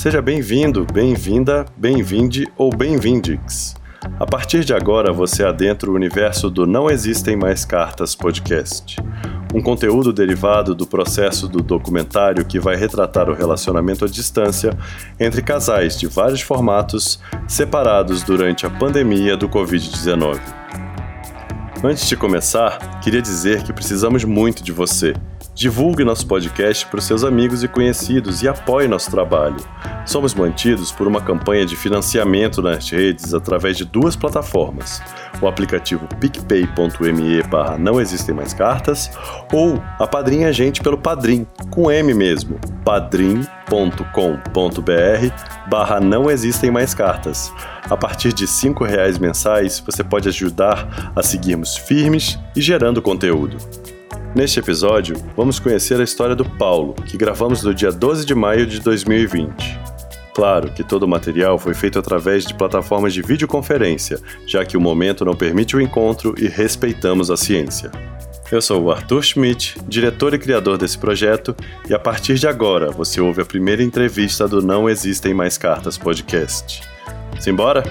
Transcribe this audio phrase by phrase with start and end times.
[0.00, 3.74] Seja bem-vindo, bem-vinda, bem-vinde ou bem-vindix.
[4.18, 8.96] A partir de agora, você adentra o universo do Não Existem Mais Cartas podcast.
[9.54, 14.72] Um conteúdo derivado do processo do documentário que vai retratar o relacionamento à distância
[15.20, 20.40] entre casais de vários formatos separados durante a pandemia do Covid-19.
[21.84, 25.12] Antes de começar, queria dizer que precisamos muito de você.
[25.60, 29.58] Divulgue nosso podcast para os seus amigos e conhecidos e apoie nosso trabalho.
[30.06, 35.02] Somos mantidos por uma campanha de financiamento nas redes através de duas plataformas:
[35.38, 39.10] o aplicativo picpay.me barra não existem mais cartas
[39.52, 43.68] ou a Padrinha a gente pelo Padrim, com M mesmo, padrim.com.br
[45.68, 47.52] barra não existem mais cartas.
[47.82, 53.58] A partir de R$ reais mensais, você pode ajudar a seguirmos firmes e gerando conteúdo.
[54.34, 58.64] Neste episódio, vamos conhecer a história do Paulo, que gravamos no dia 12 de maio
[58.64, 59.50] de 2020.
[60.32, 64.80] Claro que todo o material foi feito através de plataformas de videoconferência, já que o
[64.80, 67.90] momento não permite o encontro e respeitamos a ciência.
[68.52, 71.54] Eu sou o Arthur Schmidt, diretor e criador desse projeto,
[71.88, 75.98] e a partir de agora você ouve a primeira entrevista do Não Existem Mais Cartas
[75.98, 76.82] podcast.
[77.40, 77.82] Simbora?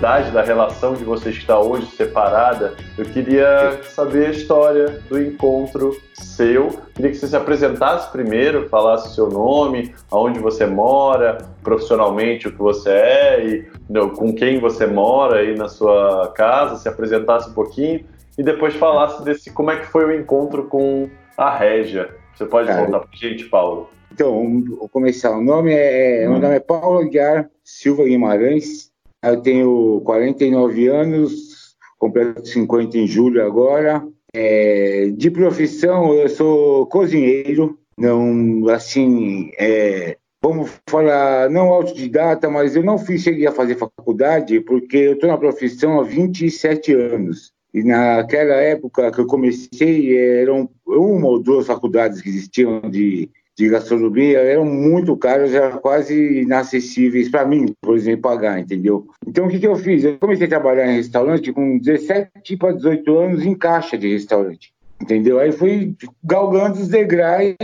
[0.00, 5.96] Da relação de vocês que está hoje separada, eu queria saber a história do encontro
[6.14, 6.68] seu.
[6.94, 12.52] Queria que você se apresentasse primeiro, falasse o seu nome, aonde você mora, profissionalmente o
[12.52, 13.68] que você é e
[14.14, 18.04] com quem você mora aí na sua casa, se apresentasse um pouquinho
[18.38, 22.14] e depois falasse desse como é que foi o encontro com a Régia.
[22.36, 23.90] Você pode Cara, contar pra gente, Paulo?
[24.12, 25.36] Então, vou começar.
[25.36, 26.32] O nome é, hum.
[26.32, 28.92] meu nome é Paulo Aguiar Silva Guimarães.
[29.22, 34.06] Eu tenho 49 anos, completo 50 em julho agora.
[34.32, 42.82] É, de profissão, eu sou cozinheiro, não assim, é, vamos falar, não autodidata, mas eu
[42.82, 47.52] não fiz, cheguei a fazer faculdade porque eu estou na profissão há 27 anos.
[47.72, 53.68] E naquela época que eu comecei, eram uma ou duas faculdades que existiam de de
[53.68, 59.08] gastronomia eram muito caros, eram quase inacessíveis para mim, por exemplo, pagar, entendeu?
[59.26, 60.04] Então, o que, que eu fiz?
[60.04, 64.72] Eu comecei a trabalhar em restaurante com 17 para 18 anos em caixa de restaurante,
[65.02, 65.40] entendeu?
[65.40, 67.56] Aí fui galgando os degraus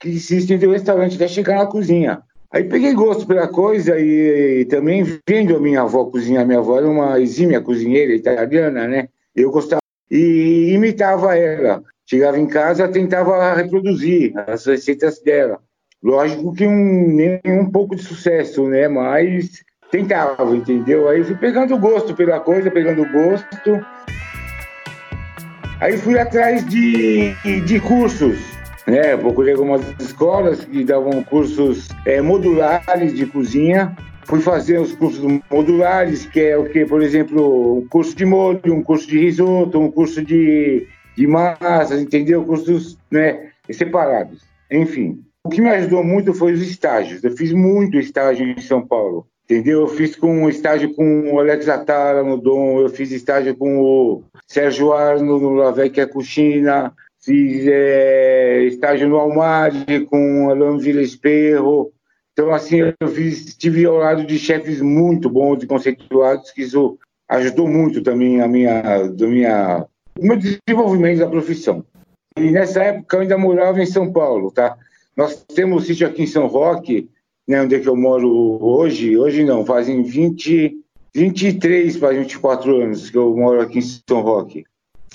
[0.00, 2.22] que existem do restaurante até chegar na cozinha.
[2.50, 6.46] Aí peguei gosto pela coisa e, e também vendo a minha avó cozinhar.
[6.46, 9.08] Minha avó era uma exímia cozinheira italiana, né?
[9.36, 11.82] Eu gostava e imitava ela.
[12.14, 15.58] Chegava em casa, tentava reproduzir as receitas dela.
[16.00, 18.86] Lógico que um, um pouco de sucesso, né?
[18.86, 21.08] Mas tentava, entendeu?
[21.08, 23.84] Aí fui pegando gosto pela coisa, pegando gosto.
[25.80, 28.38] Aí fui atrás de, de cursos,
[28.86, 29.16] né?
[29.16, 33.92] Procurei algumas escolas que davam cursos é, modulares de cozinha.
[34.22, 38.72] Fui fazer os cursos modulares, que é o que, por exemplo, um curso de molho,
[38.72, 40.86] um curso de risoto, um curso de
[41.16, 42.44] de massas, entendeu?
[42.44, 44.42] Cursos né, separados.
[44.70, 47.22] Enfim, o que me ajudou muito foi os estágios.
[47.22, 49.82] Eu fiz muito estágio em São Paulo, entendeu?
[49.82, 54.22] Eu fiz com estágio com o Alex Atala no Dom, eu fiz estágio com o
[54.46, 61.92] Sérgio Arno no La Vecchia Cucina, fiz é, estágio no Almade com o Alain Vilesperro.
[62.32, 66.98] Então, assim, eu fiz, estive ao lado de chefes muito bons e conceituados, que isso
[67.28, 69.86] ajudou muito também a minha, a minha
[70.18, 71.84] o meu desenvolvimento da profissão.
[72.36, 74.76] E nessa época eu ainda morava em São Paulo, tá?
[75.16, 77.08] Nós temos um sítio aqui em São Roque,
[77.46, 78.28] né, onde é que eu moro
[78.60, 79.16] hoje.
[79.16, 80.76] Hoje não, fazem 20,
[81.14, 84.64] 23 para 24 anos que eu moro aqui em São Roque.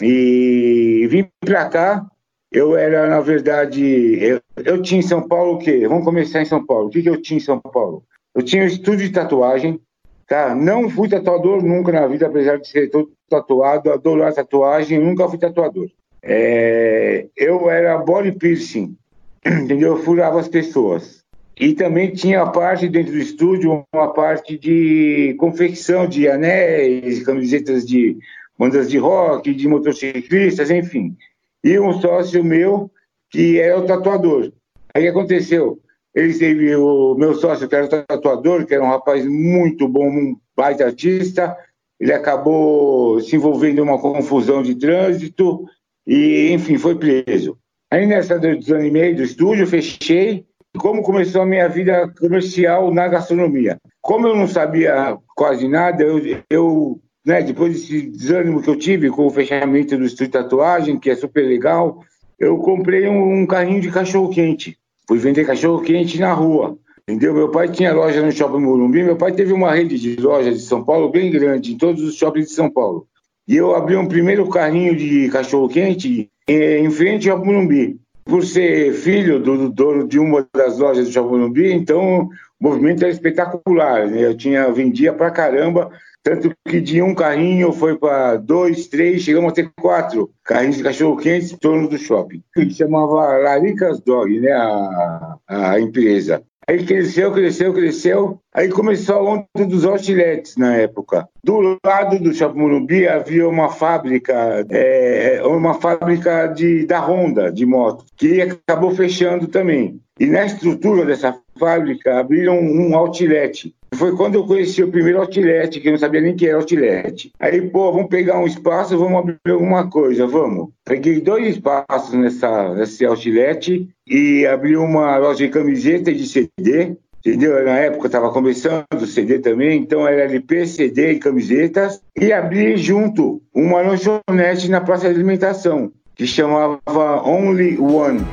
[0.02, 2.06] E vim para cá,
[2.52, 3.84] eu era, na verdade,
[4.22, 5.86] eu, eu, tinha em São Paulo o quê?
[5.88, 6.88] Vamos começar em São Paulo.
[6.88, 8.04] O que, que eu tinha em São Paulo?
[8.34, 9.80] Eu tinha um estúdio de tatuagem,
[10.26, 10.56] tá?
[10.56, 15.38] Não fui tatuador nunca na vida, apesar de ser todo tatuado, adoro tatuagem, nunca fui
[15.38, 15.88] tatuador.
[16.22, 18.98] É, eu era body piercing,
[19.46, 19.96] entendeu?
[19.96, 21.20] Eu furava as pessoas.
[21.60, 27.86] E também tinha a parte dentro do estúdio, uma parte de confecção de anéis, camisetas
[27.86, 28.18] de
[28.58, 31.16] bandas de rock, de motociclistas, enfim.
[31.64, 32.90] E um sócio meu
[33.30, 34.52] que era o tatuador.
[34.94, 35.80] Aí aconteceu,
[36.16, 40.08] ele teve o meu sócio que era o tatuador, que era um rapaz muito bom,
[40.08, 41.56] um baita artista,
[42.00, 45.66] ele acabou se envolvendo em uma confusão de trânsito
[46.08, 47.58] e, enfim, foi preso.
[47.92, 50.46] Aí nessa desanimei do estúdio, fechei.
[50.78, 53.78] Como começou a minha vida comercial na gastronomia?
[54.02, 59.10] Como eu não sabia quase nada, eu, eu né, depois desse desânimo que eu tive
[59.10, 62.04] com o fechamento do estúdio tatuagem, que é super legal,
[62.40, 66.78] eu comprei um, um carrinho de cachorro quente, fui vender cachorro quente na rua.
[67.10, 67.34] Entendeu?
[67.34, 70.62] Meu pai tinha loja no Shopping Morumbi, meu pai teve uma rede de lojas de
[70.62, 73.08] São Paulo bem grande, em todos os shoppings de São Paulo.
[73.48, 78.00] E eu abri um primeiro carrinho de cachorro-quente em frente ao Morumbi.
[78.24, 82.30] Por ser filho do dono de uma das lojas do Shopping Morumbi, então o
[82.62, 84.06] movimento era espetacular.
[84.06, 84.26] Né?
[84.26, 85.90] Eu tinha vendia pra caramba,
[86.22, 90.84] tanto que de um carrinho foi para dois, três, chegamos a ter quatro carrinhos de
[90.84, 92.44] cachorro-quente em torno do shopping.
[92.54, 94.52] Que chamava Laricas Dog, né?
[94.52, 96.44] A, a empresa.
[96.70, 98.40] Aí cresceu, cresceu, cresceu.
[98.54, 101.28] Aí começou a onda dos outlets na época.
[101.44, 107.66] Do lado do Shopping Morumbi havia uma fábrica, é, uma fábrica de, da Honda, de
[107.66, 110.00] moto, que acabou fechando também.
[110.20, 113.74] E na estrutura dessa fábrica abriram um outlet.
[113.96, 117.32] Foi quando eu conheci o primeiro outlet, que eu não sabia nem que era outlet.
[117.40, 120.70] Aí, pô, vamos pegar um espaço, vamos abrir alguma coisa, vamos.
[120.86, 126.98] Peguei dois espaços nessa, nesse outlet e abri uma loja de camiseta e de CD.
[127.26, 127.64] Entendeu?
[127.66, 132.02] Na época estava começando o CD também, então era LP, CD e camisetas.
[132.20, 136.80] E abri junto uma lanchonete na praça de alimentação, que chamava
[137.26, 138.26] Only One.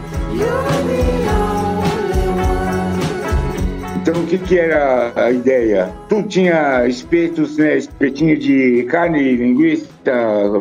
[4.09, 5.93] Então, o que, que era a ideia?
[6.09, 7.77] Tudo tinha espetos, né?
[7.77, 9.89] Espetinho de carne, linguiça,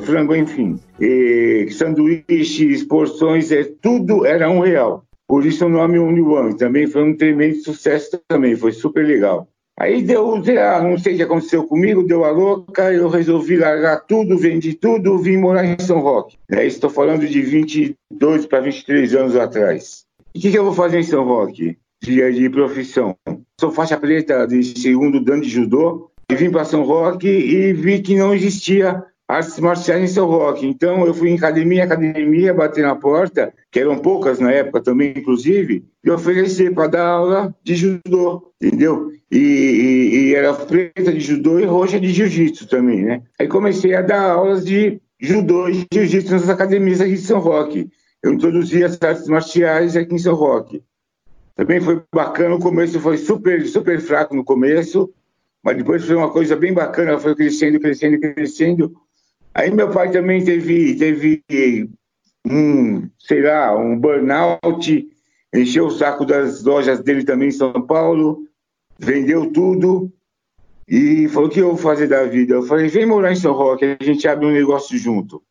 [0.02, 0.80] frango, enfim.
[1.00, 5.04] E sanduíches, porções, é, tudo era um real.
[5.28, 6.54] Por isso o nome Uniwan.
[6.54, 9.48] Também foi um tremendo sucesso também, foi super legal.
[9.80, 10.42] Aí deu,
[10.82, 15.20] não sei o que aconteceu comigo, deu a louca, eu resolvi largar tudo, vendi tudo,
[15.20, 16.36] vim morar em São Roque.
[16.52, 20.04] É, estou falando de 22 para 23 anos atrás.
[20.36, 21.78] O que, que eu vou fazer em São Roque?
[22.06, 23.18] De, de profissão.
[23.60, 28.02] Sou faixa preta de segundo dan de judô e vim para São Roque e vi
[28.02, 30.68] que não existia artes marciais em São Roque.
[30.68, 35.14] Então eu fui em academia, academia, bater na porta, que eram poucas na época também,
[35.18, 39.12] inclusive, e oferecer para dar aula de judô, entendeu?
[39.32, 43.24] E, e, e, era preta de judô e roxa de jiu-jitsu também, né?
[43.40, 47.90] Aí comecei a dar aulas de judô e jiu-jitsu nas academias aqui de São Roque.
[48.22, 50.84] Eu introduzi as artes marciais aqui em São Roque.
[51.56, 55.14] Também foi bacana, o começo foi super, super fraco no começo,
[55.64, 58.94] mas depois foi uma coisa bem bacana, foi crescendo, crescendo, crescendo.
[59.54, 61.42] Aí meu pai também teve, teve
[62.46, 65.08] um, sei lá, um burnout,
[65.54, 68.46] encheu o saco das lojas dele também em São Paulo,
[69.00, 70.12] vendeu tudo
[70.86, 72.56] e falou: o que eu vou fazer da vida?
[72.56, 75.42] Eu falei: vem morar em São Roque, a gente abre um negócio junto.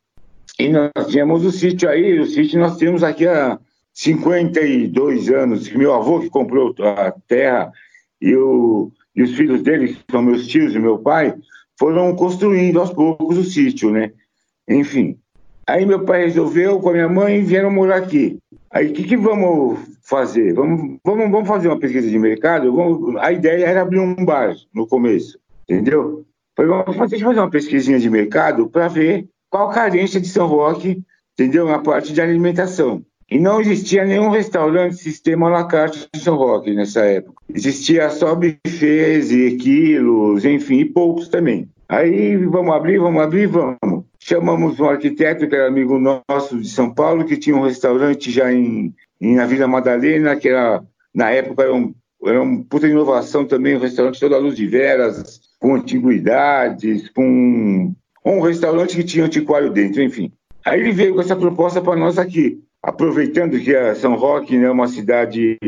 [0.58, 3.58] E nós tínhamos o sítio aí, o sítio nós temos aqui a
[3.94, 7.72] 52 anos, meu avô que comprou a terra
[8.20, 11.34] e, e os filhos dele, que são meus tios e meu pai,
[11.78, 14.12] foram construindo aos poucos o sítio, né?
[14.68, 15.16] Enfim.
[15.66, 18.38] Aí meu pai resolveu com a minha mãe vieram morar aqui.
[18.70, 20.52] Aí o que, que vamos fazer?
[20.52, 22.74] Vamos, vamos, vamos fazer uma pesquisa de mercado?
[22.74, 23.16] Vamos...
[23.16, 25.38] A ideia era abrir um bar no começo,
[25.68, 26.26] entendeu?
[26.56, 30.46] Falei, vamos fazer, fazer uma pesquisinha de mercado para ver qual a carência de São
[30.46, 31.02] Roque,
[31.32, 31.66] entendeu?
[31.66, 33.04] Na parte de alimentação.
[33.30, 37.42] E não existia nenhum restaurante sistema la carte em São Roque nessa época.
[37.52, 41.68] Existia só bufês e quilos, enfim, e poucos também.
[41.88, 44.04] Aí vamos abrir, vamos abrir, vamos.
[44.18, 48.52] Chamamos um arquiteto que era amigo nosso de São Paulo, que tinha um restaurante já
[48.52, 50.82] em, em na Vila Madalena, que era,
[51.14, 54.66] na época era um, era uma puta inovação também, um restaurante todo à luz de
[54.66, 60.32] veras, com antiguidades, com um restaurante que tinha antiquário dentro, enfim.
[60.64, 64.66] Aí ele veio com essa proposta para nós aqui aproveitando que a São Roque né,
[64.66, 65.58] é uma cidade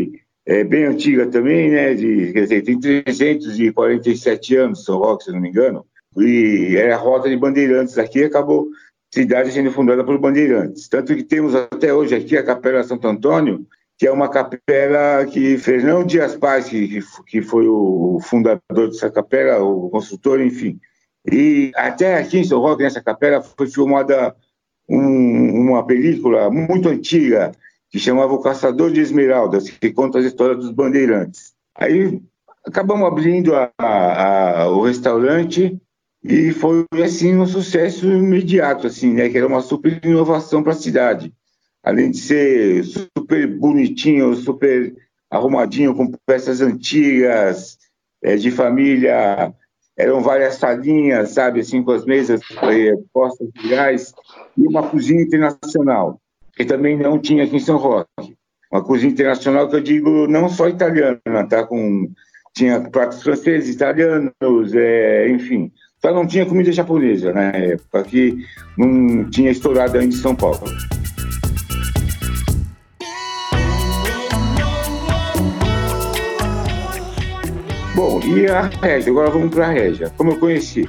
[0.45, 5.41] é, bem antiga também, né, de, quer dizer, tem 347 anos São Roque, se não
[5.41, 5.85] me engano,
[6.19, 8.69] e é a rota de Bandeirantes aqui, acabou
[9.13, 10.89] cidade sendo fundada por Bandeirantes.
[10.89, 13.67] Tanto que temos até hoje aqui a Capela Santo Antônio,
[13.99, 19.63] que é uma capela que Fernão Dias Paz, que, que foi o fundador dessa capela,
[19.63, 20.79] o construtor, enfim.
[21.31, 24.35] E até aqui em São Roque, nessa capela, foi filmada
[24.89, 27.53] um, uma película muito antiga
[27.91, 31.55] que chamava O Caçador de Esmeraldas, que conta a história dos bandeirantes.
[31.75, 32.21] Aí
[32.65, 35.81] acabamos abrindo a, a, o restaurante
[36.23, 39.29] e foi assim um sucesso imediato, assim, né?
[39.29, 41.33] Que era uma super inovação para a cidade.
[41.83, 44.95] Além de ser super bonitinho, super
[45.31, 47.79] arrumadinho, com peças antigas,
[48.23, 49.55] é, de família,
[49.97, 54.13] eram várias salinhas, sabe, assim, com as mesas é, postas de gás
[54.57, 56.21] e uma cozinha internacional,
[56.55, 58.37] que também não tinha aqui em São Roque.
[58.71, 61.65] Uma cozinha internacional que eu digo não só italiana, tá?
[61.65, 62.11] Com,
[62.55, 64.33] tinha pratos franceses, italianos,
[64.75, 65.73] é, enfim.
[66.01, 68.45] Só não tinha comida japonesa na época, que
[68.77, 70.61] não tinha estourado ainda em São Paulo.
[77.97, 80.13] Bom, e a Régia, agora vamos para a Régia.
[80.19, 80.87] Como eu conheci?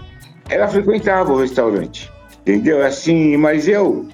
[0.50, 2.12] Ela frequentava o restaurante,
[2.42, 2.86] entendeu?
[2.86, 4.06] Assim, mas eu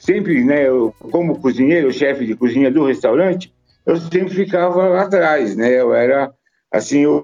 [0.00, 3.52] sempre, né, eu, como cozinheiro, chefe de cozinha do restaurante,
[3.84, 5.78] eu sempre ficava lá atrás, né?
[5.78, 6.32] Eu era,
[6.72, 7.20] assim, o,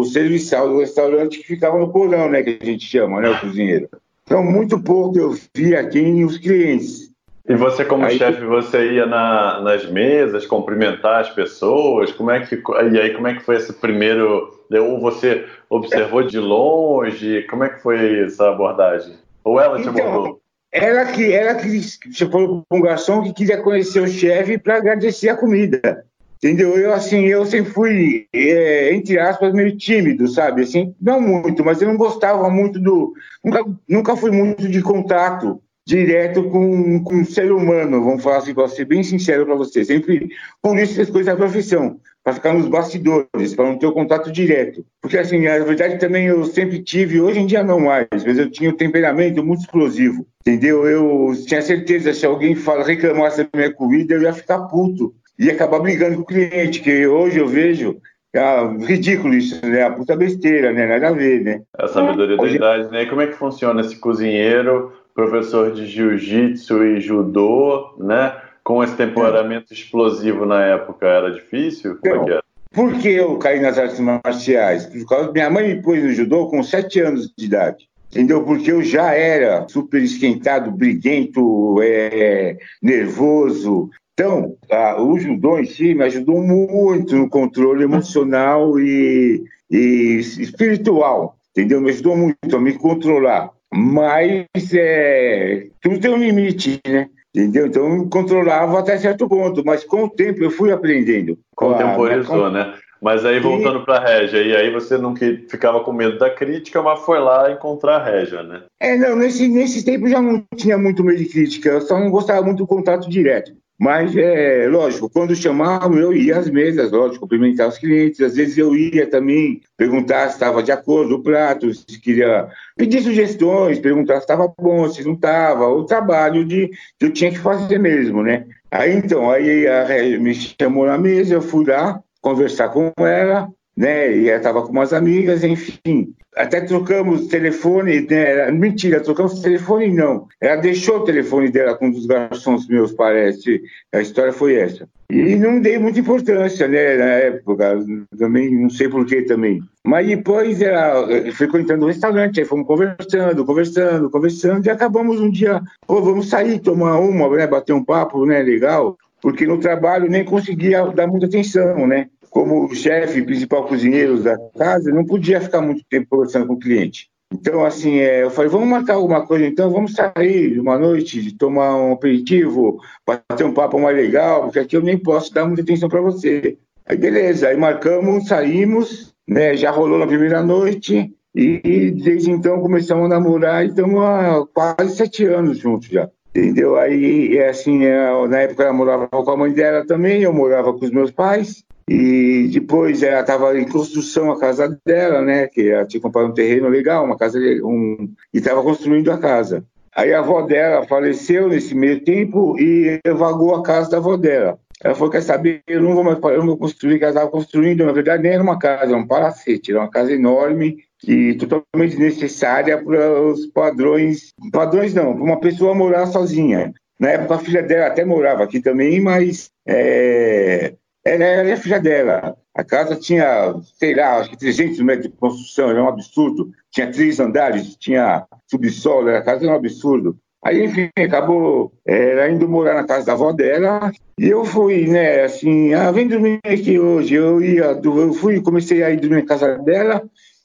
[0.00, 2.42] o serviçal do restaurante que ficava no porão, né?
[2.42, 3.30] Que a gente chama, né?
[3.30, 3.88] O cozinheiro.
[4.24, 7.03] Então, muito pouco eu via quem os clientes.
[7.46, 12.10] E você, como aí, chefe, você ia na, nas mesas cumprimentar as pessoas?
[12.10, 14.50] Como é que e aí como é que foi esse primeiro?
[14.72, 17.42] Ou você observou de longe?
[17.50, 19.16] Como é que foi essa abordagem?
[19.44, 20.40] Ou ela te então, abordou?
[20.72, 24.76] Ela que ela que você falou para um garçom que queria conhecer o chefe para
[24.76, 26.04] agradecer a comida.
[26.38, 26.76] Entendeu?
[26.76, 30.62] Eu, assim, eu sempre fui, é, entre aspas, meio tímido, sabe?
[30.62, 33.14] Assim, não muito, mas eu não gostava muito do.
[33.42, 38.54] Nunca, nunca fui muito de contato direto com, com um ser humano, vamos falar assim,
[38.54, 39.84] para ser bem sincero para você.
[39.84, 40.28] Sempre,
[40.62, 44.32] por isso, as coisas da profissão, para ficar nos bastidores, para não ter o contato
[44.32, 44.84] direto.
[45.02, 48.50] Porque, assim, na verdade, também eu sempre tive, hoje em dia não mais, mas eu
[48.50, 50.86] tinha um temperamento muito explosivo, entendeu?
[50.88, 55.50] Eu tinha certeza, se alguém fala, reclamasse da minha comida, eu ia ficar puto e
[55.50, 58.00] acabar brigando com o cliente, que hoje eu vejo
[58.34, 59.84] é ridículo isso, né?
[59.84, 60.86] A puta besteira, né?
[60.86, 61.62] Nada a ver, né?
[61.78, 63.06] A sabedoria da idade, né?
[63.06, 68.36] Como é que funciona esse cozinheiro, professor de jiu-jitsu e judô, né?
[68.62, 69.74] Com esse temperamento é.
[69.74, 71.98] explosivo na época, era difícil?
[72.00, 72.44] Como é que era?
[72.72, 74.86] Por que eu caí nas artes marciais?
[74.86, 77.88] Por causa minha mãe me pôs no judô com sete anos de idade.
[78.10, 78.44] Entendeu?
[78.44, 85.92] Porque eu já era super esquentado, briguento, é, nervoso, então, a, o judô em si
[85.92, 91.80] me ajudou muito no controle emocional e, e espiritual, entendeu?
[91.80, 93.50] Me ajudou muito a me controlar.
[93.76, 97.08] Mas é, tudo tem um limite, né?
[97.34, 97.66] Entendeu?
[97.66, 101.36] Então eu controlava até certo ponto, mas com o tempo eu fui aprendendo.
[101.56, 102.74] Contemporizou, né?
[103.02, 103.84] Mas aí voltando e...
[103.84, 107.18] para a Régia, e aí você não que ficava com medo da crítica, mas foi
[107.18, 108.62] lá encontrar a Régia, né?
[108.80, 112.10] É, não, nesse, nesse tempo já não tinha muito medo de crítica, eu só não
[112.10, 113.52] gostava muito do contato direto.
[113.78, 118.20] Mas, é lógico, quando chamavam, eu ia às mesas, lógico, cumprimentar os clientes.
[118.20, 123.02] Às vezes eu ia também perguntar se estava de acordo o prato, se queria pedir
[123.02, 127.38] sugestões, perguntar se estava bom, se não estava, o trabalho de, que eu tinha que
[127.38, 128.46] fazer mesmo, né?
[128.70, 134.16] Aí então, aí a, me chamou na mesa, eu fui lá conversar com ela, né?
[134.16, 136.14] E ela estava com umas amigas, enfim.
[136.36, 138.50] Até trocamos telefone, né?
[138.50, 140.26] Mentira, trocamos telefone não.
[140.40, 143.62] Ela deixou o telefone dela com um dos garçons meus, parece.
[143.92, 144.88] A história foi essa.
[145.10, 147.78] E não dei muita importância, né, na época.
[148.18, 149.62] Também, não sei porquê também.
[149.84, 155.60] Mas depois ela frequentando o restaurante, aí fomos conversando, conversando, conversando, e acabamos um dia,
[155.86, 158.96] pô, vamos sair, tomar uma, né, bater um papo, né, legal.
[159.20, 162.08] Porque no trabalho nem conseguia dar muita atenção, né?
[162.34, 167.08] Como chefe principal cozinheiro da casa, não podia ficar muito tempo conversando com o cliente.
[167.32, 171.76] Então, assim, é, eu falei, vamos marcar alguma coisa então, vamos sair uma noite, tomar
[171.76, 175.88] um aperitivo, bater um papo mais legal, porque aqui eu nem posso dar muita atenção
[175.88, 176.58] para você.
[176.84, 183.06] Aí, beleza, aí marcamos, saímos, né, já rolou na primeira noite, e desde então começamos
[183.06, 186.10] a namorar e estamos há quase sete anos juntos já.
[186.34, 186.76] Entendeu?
[186.76, 190.72] Aí, é assim, é, na época ela morava com a mãe dela também, eu morava
[190.72, 191.64] com os meus pais.
[191.88, 195.46] E depois ela estava em construção a casa dela, né?
[195.46, 199.64] Que ela tinha comprado um terreno legal, uma casa um, e estava construindo a casa.
[199.94, 204.58] Aí a avó dela faleceu nesse meio tempo e evagou a casa da avó dela.
[204.82, 207.30] Ela falou: quer saber, eu não vou mais eu não vou construir, que ela estava
[207.30, 211.34] construindo, na verdade, nem era uma casa, era um palacete, era uma casa enorme e
[211.34, 216.72] totalmente necessária para os padrões, padrões não, para uma pessoa morar sozinha.
[216.98, 220.74] Na época a filha dela até morava aqui também, mas é,
[221.04, 222.36] ela era a filha dela.
[222.54, 226.50] A casa tinha, sei lá, acho que 300 metros de construção, era um absurdo.
[226.70, 230.16] Tinha três andares, tinha subsolo, a casa era um absurdo.
[230.42, 233.90] Aí, enfim, acabou é, indo morar na casa da avó dela.
[234.18, 237.14] E eu fui, né, assim, ah, vem dormir aqui hoje.
[237.14, 240.02] Eu ia, eu fui, comecei a ir dormir na casa dela.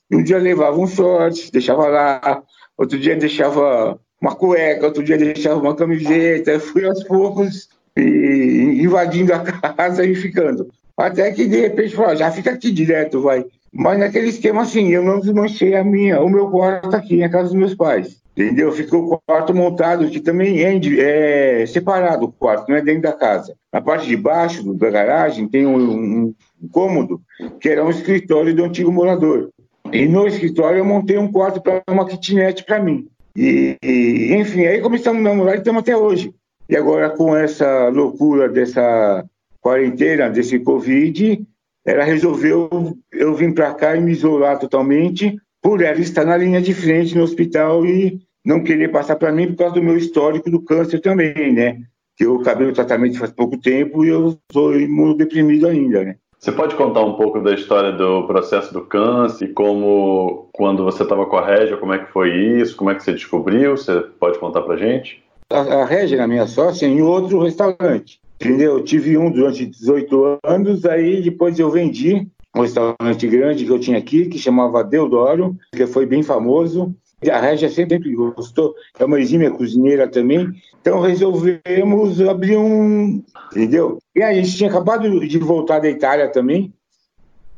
[0.10, 2.44] E um dia levava um short, deixava lá.
[2.78, 6.52] Outro dia deixava uma cueca, outro dia deixava uma camiseta.
[6.52, 7.68] Eu fui aos poucos
[8.00, 10.68] e invadindo a casa e ficando.
[10.98, 13.46] Até que de repente falou, já fica aqui direto, vai.
[13.72, 17.46] Mas naquele esquema assim, eu não desmanchei a minha, o meu quarto aqui, na casa
[17.46, 18.18] dos meus pais.
[18.36, 18.72] Entendeu?
[18.72, 23.14] Ficou o quarto montado, que também é, é, separado o quarto, não é dentro da
[23.14, 23.54] casa.
[23.72, 27.22] Na parte de baixo da garagem tem um, um, um cômodo
[27.60, 29.50] que era um escritório do antigo morador.
[29.92, 33.08] E no escritório eu montei um quarto para uma kitnet para mim.
[33.36, 36.34] E, e, enfim, aí começamos a namorar e estamos até hoje.
[36.70, 39.26] E agora, com essa loucura dessa
[39.60, 41.42] quarentena, desse Covid,
[41.84, 46.62] ela resolveu eu vim para cá e me isolar totalmente por ela estar na linha
[46.62, 50.50] de frente no hospital e não querer passar para mim por causa do meu histórico
[50.52, 51.82] do câncer também, né?
[52.16, 56.16] Que eu acabei o tratamento faz pouco tempo e eu sou imunodeprimido ainda, né?
[56.38, 61.26] Você pode contar um pouco da história do processo do câncer como, quando você estava
[61.26, 63.76] com a Régia, como é que foi isso, como é que você descobriu?
[63.76, 65.22] Você pode contar pra gente?
[65.50, 68.20] A, a Régia, a minha sócia, em outro restaurante.
[68.40, 68.78] Entendeu?
[68.78, 73.80] Eu tive um durante 18 anos, aí depois eu vendi um restaurante grande que eu
[73.80, 76.96] tinha aqui, que chamava Deodoro, que foi bem famoso.
[77.30, 80.50] A Régia sempre gostou, é uma exímia cozinheira também.
[80.82, 83.22] Então resolvemos abrir um.
[83.52, 83.98] Entendeu?
[84.16, 86.74] E a gente tinha acabado de voltar da Itália também.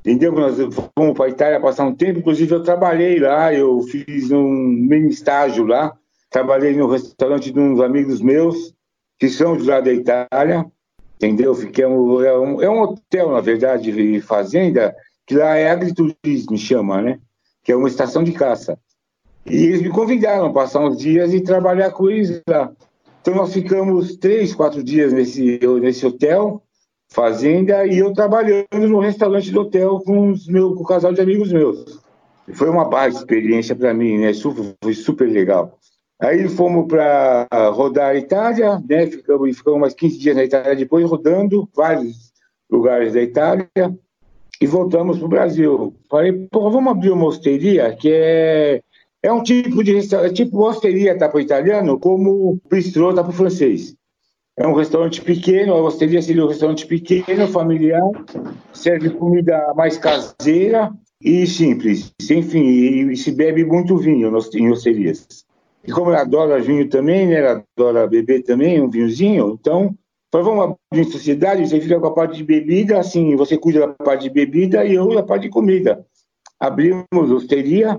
[0.03, 0.31] Entendeu?
[0.31, 0.57] Nós
[0.98, 2.19] fomos para a Itália passar um tempo.
[2.19, 5.95] Inclusive, eu trabalhei lá, eu fiz um mini estágio lá.
[6.31, 8.73] Trabalhei no restaurante de uns amigos meus,
[9.19, 10.65] que são de lá da Itália.
[11.17, 11.53] Entendeu?
[11.53, 14.95] Fiquei um, é, um, é um hotel, na verdade, de fazenda,
[15.27, 17.19] que lá é agriturismo, chama, né?
[17.63, 18.79] Que é uma estação de caça.
[19.45, 22.71] E eles me convidaram a passar uns dias e trabalhar com eles lá.
[23.21, 26.63] Então nós ficamos três, quatro dias nesse, nesse hotel,
[27.09, 31.21] fazenda, e eu trabalhando no restaurante do hotel com, os meu, com o casal de
[31.21, 32.00] amigos meus.
[32.53, 34.31] Foi uma baita experiência para mim, né?
[34.81, 35.77] Foi super legal.
[36.21, 39.07] Aí fomos para rodar a Itália, né?
[39.07, 42.31] Ficamos, ficamos mais 15 dias na Itália depois, rodando vários
[42.69, 43.67] lugares da Itália
[44.61, 45.95] e voltamos para o Brasil.
[46.07, 48.81] Falei, pô, vamos abrir uma hosteria que é
[49.23, 53.31] é um tipo de restaurante, tipo osteria tá para o italiano, como bistrô tá para
[53.31, 53.95] o francês.
[54.57, 58.01] É um restaurante pequeno, a osteria seria um restaurante pequeno, familiar,
[58.73, 62.11] serve comida mais caseira e simples.
[62.29, 65.45] Enfim, e, e se bebe muito vinho em osterias.
[65.84, 69.96] E como ela adora vinho também, né, ela adora beber também, um vinhozinho, então,
[70.32, 74.24] vamos abrir sociedade, você fica com a parte de bebida, assim, você cuida da parte
[74.24, 76.06] de bebida e eu da parte de comida.
[76.60, 77.98] Abrimos osteria,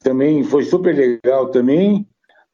[0.00, 2.06] também foi super legal também.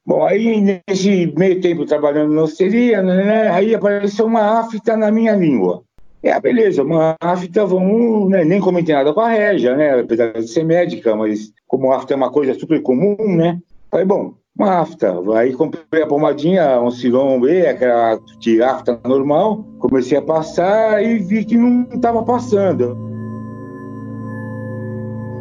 [0.05, 5.11] Bom, aí nesse meio tempo trabalhando na osteria, né, né, aí apareceu uma afta na
[5.11, 5.83] minha língua.
[6.23, 10.47] É, beleza, uma afta, vamos, né, nem comentei nada com a Régia, né, apesar de
[10.47, 13.59] ser médica, mas como afta é uma coisa super comum, né,
[13.91, 15.13] falei, bom, uma afta.
[15.35, 21.19] Aí comprei a pomadinha, um Silon B, aquela de afta normal, comecei a passar e
[21.19, 22.97] vi que não estava passando.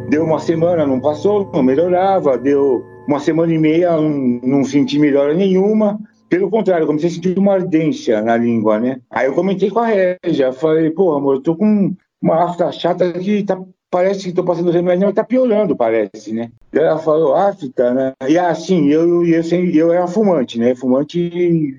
[0.09, 2.39] Deu uma semana, não passou, não melhorava.
[2.39, 4.11] Deu uma semana e meia, não,
[4.43, 5.99] não senti melhora nenhuma.
[6.29, 9.01] Pelo contrário, comecei a sentir uma ardência na língua, né?
[9.11, 13.13] Aí eu comentei com a Régia, falei, pô, amor, eu tô com uma afta chata
[13.13, 13.59] que tá,
[13.97, 16.51] parece que tô passando remédio, mas tá piorando, parece, né?
[16.71, 18.13] Ela falou, afta, né?
[18.29, 20.75] E assim, eu, eu, eu, eu era fumante, né?
[20.75, 21.75] Fumante,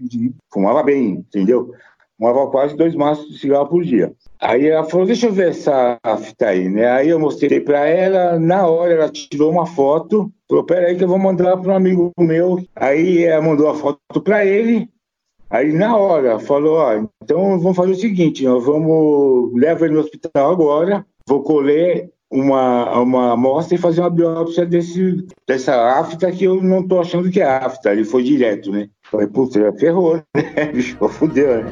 [0.51, 1.71] fumava bem, entendeu?
[2.17, 4.11] Fumava quase dois maços de cigarro por dia.
[4.41, 6.89] Aí ela falou, deixa eu ver essa fita aí, né?
[6.89, 11.07] Aí eu mostrei para ela, na hora ela tirou uma foto, falou, peraí que eu
[11.07, 12.57] vou mandar para um amigo meu.
[12.75, 14.89] Aí ela mandou a foto para ele,
[15.51, 19.99] aí na hora falou, ó, então vamos fazer o seguinte, nós vamos, leva ele no
[19.99, 26.45] hospital agora, vou colher uma, uma amostra e fazer uma biópsia desse, dessa afta que
[26.45, 28.89] eu não tô achando que é afta, ele foi direto, né?
[29.03, 30.23] Falei, puta, ferrou, né?
[30.73, 31.71] Bicho, fudeu, né?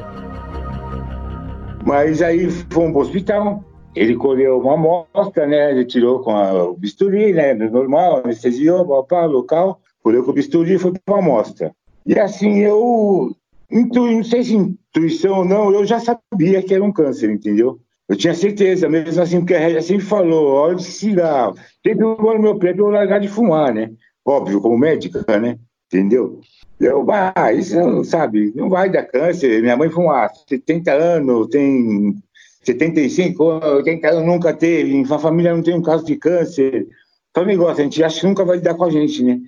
[1.84, 3.64] Mas aí fomos para o hospital,
[3.94, 5.70] ele colheu uma amostra, né?
[5.70, 7.54] Ele tirou com a, o bisturi, né?
[7.54, 11.72] Normal, anestesiou, papá, local, colheu com o bisturi e foi para a amostra.
[12.04, 13.34] E assim, eu,
[13.70, 17.80] não sei se intuição ou não, eu já sabia que era um câncer, entendeu?
[18.08, 21.56] Eu tinha certeza, mesmo assim, porque a Régia sempre falou, olha de cigarro.
[21.84, 23.90] Sempre no meu pé para eu largar de fumar, né?
[24.24, 25.58] Óbvio, como médica, né?
[25.86, 26.40] Entendeu?
[26.78, 29.60] Eu, ah, isso não, sabe, não vai dar câncer.
[29.62, 32.14] Minha mãe fuma 70 anos, tem
[32.62, 35.02] 75, 80 anos, nunca teve.
[35.12, 36.86] A família não tem um caso de câncer.
[37.30, 39.40] Então, negócio, a gente acha que nunca vai dar com a gente, né?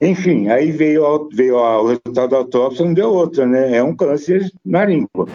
[0.00, 3.76] Enfim, aí veio, veio o resultado da autópsia, não deu outra, né?
[3.76, 5.26] É um câncer na língua.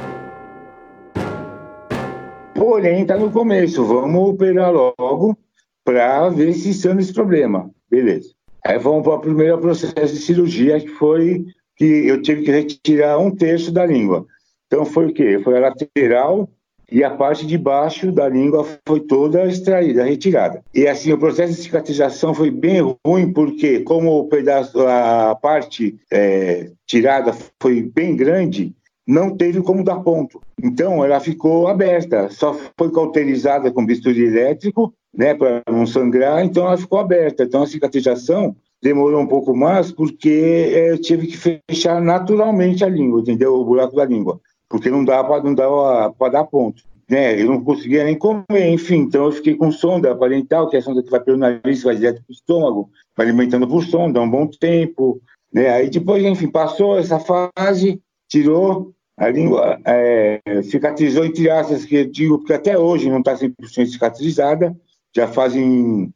[2.60, 3.86] Porém, está no começo.
[3.86, 5.38] Vamos operar logo
[5.86, 7.72] para ver se sana esse problema.
[7.90, 8.32] Beleza.
[8.66, 11.46] Aí vamos para o primeiro processo de cirurgia, que foi
[11.78, 14.26] que eu tive que retirar um terço da língua.
[14.68, 15.40] Então foi o quê?
[15.42, 16.50] Foi a lateral
[16.92, 20.62] e a parte de baixo da língua foi toda extraída, retirada.
[20.74, 25.98] E assim, o processo de cicatrização foi bem ruim, porque como o pedaço, a parte
[26.12, 28.76] é, tirada foi bem grande,
[29.10, 30.40] não teve como dar ponto.
[30.62, 36.68] Então ela ficou aberta, só foi cauterizada com bisturi elétrico né, para não sangrar, então
[36.68, 37.44] ela ficou aberta.
[37.44, 42.88] Então a cicatrização demorou um pouco mais porque é, eu tive que fechar naturalmente a
[42.88, 43.56] língua, entendeu?
[43.56, 46.84] O buraco da língua, porque não dá para dar ponto.
[47.10, 47.42] né?
[47.42, 48.98] Eu não conseguia nem comer, enfim.
[48.98, 51.96] Então eu fiquei com sonda parental, que é a sonda que vai pelo nariz, vai
[51.96, 55.20] direto para o estômago, vai alimentando por sonda um bom tempo,
[55.52, 55.68] né?
[55.72, 62.06] Aí depois, enfim, passou essa fase, tirou a língua, é, cicatrizou entre aspas, que eu
[62.10, 64.76] digo que até hoje não está 100% cicatrizada,
[65.14, 66.14] já fazem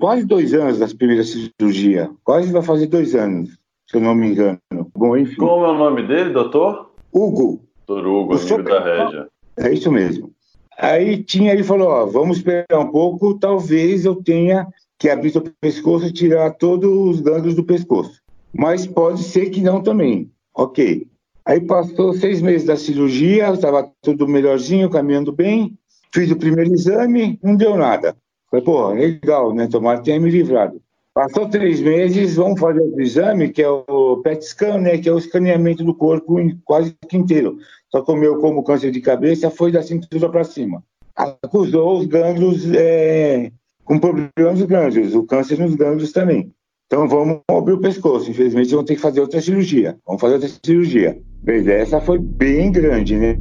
[0.00, 3.50] quase dois anos das primeiras cirurgias, quase vai fazer dois anos,
[3.86, 4.58] se eu não me engano.
[4.96, 5.36] Bom, enfim.
[5.36, 6.92] Como é o nome dele, doutor?
[7.12, 7.62] Hugo.
[7.86, 9.28] Doutor Hugo, amigo da Régia.
[9.58, 10.32] É isso mesmo.
[10.78, 14.66] Aí tinha, ele falou, ó, vamos esperar um pouco, talvez eu tenha
[14.98, 18.22] que abrir o pescoço e tirar todos os gânglios do pescoço.
[18.54, 20.30] Mas pode ser que não também.
[20.54, 21.06] Ok.
[21.48, 25.78] Aí passou seis meses da cirurgia, estava tudo melhorzinho, caminhando bem.
[26.12, 28.14] Fiz o primeiro exame, não deu nada.
[28.50, 29.66] Falei, pô, legal, né?
[29.66, 30.78] Tomara que tenha me livrado.
[31.14, 34.98] Passou três meses, vamos fazer o exame, que é o PET scan, né?
[34.98, 37.56] Que é o escaneamento do corpo quase inteiro.
[37.90, 40.84] Só que o meu, como câncer de cabeça, foi da cintura para cima.
[41.16, 43.50] Acusou os gânglios é,
[43.86, 46.52] com problemas nos gânglios, o câncer nos gânglios também.
[46.86, 48.30] Então vamos abrir o pescoço.
[48.30, 49.98] Infelizmente vamos ter que fazer outra cirurgia.
[50.06, 51.18] Vamos fazer outra cirurgia.
[51.46, 53.38] Mas essa foi bem grande, né?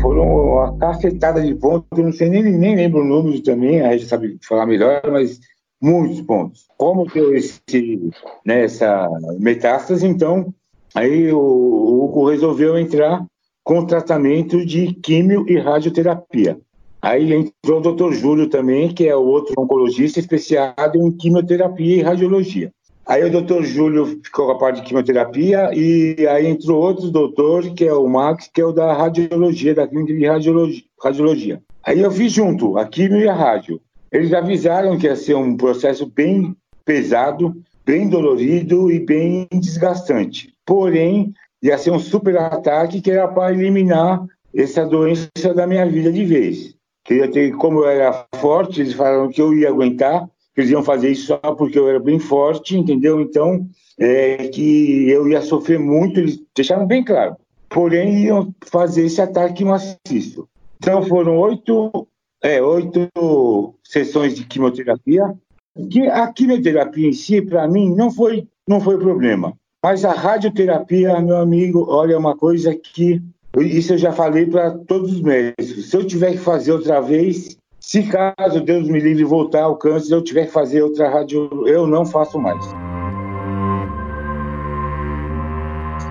[0.00, 3.92] Foram uma cacetada de pontos, eu não sei nem, nem lembro o número também, a
[3.92, 5.38] gente sabe falar melhor, mas
[5.80, 6.66] muitos pontos.
[6.78, 8.10] Como deu esse,
[8.44, 9.06] né, essa
[9.38, 10.54] metástase, então
[10.94, 13.24] Aí o, Hugo resolveu entrar
[13.62, 16.58] com tratamento de químio e radioterapia.
[17.00, 22.72] Aí entrou o doutor Júlio também, que é outro oncologista especializado em quimioterapia e radiologia.
[23.10, 27.74] Aí o doutor Júlio ficou com a parte de quimioterapia e aí entrou outro doutor,
[27.74, 30.82] que é o Max, que é o da radiologia, da clínica de radiologia.
[31.02, 31.62] radiologia.
[31.84, 33.80] Aí eu fiz junto, a quimio e a rádio.
[34.12, 41.34] Eles avisaram que ia ser um processo bem pesado, bem dolorido e bem desgastante porém
[41.60, 46.24] ia ser um super ataque que era para eliminar essa doença da minha vida de
[46.24, 46.76] vez.
[47.04, 50.28] Ter, como eu era forte, eles falaram que eu ia aguentar,
[50.60, 53.20] eles iam fazer isso só porque eu era bem forte, entendeu?
[53.20, 53.66] Então,
[53.98, 57.36] é, que eu ia sofrer muito, eles deixaram bem claro.
[57.68, 60.48] Porém, iam fazer esse ataque maciço.
[60.76, 62.08] Então, foram oito,
[62.42, 65.34] é, oito sessões de quimioterapia.
[66.12, 69.54] A quimioterapia em si, para mim, não foi, não foi problema.
[69.82, 73.22] Mas a radioterapia, meu amigo, olha, é uma coisa que.
[73.58, 75.90] Isso eu já falei para todos os médicos.
[75.90, 77.56] Se eu tiver que fazer outra vez,
[77.90, 81.88] se caso Deus me livre voltar ao câncer, eu tiver que fazer outra rádio, eu
[81.88, 82.64] não faço mais.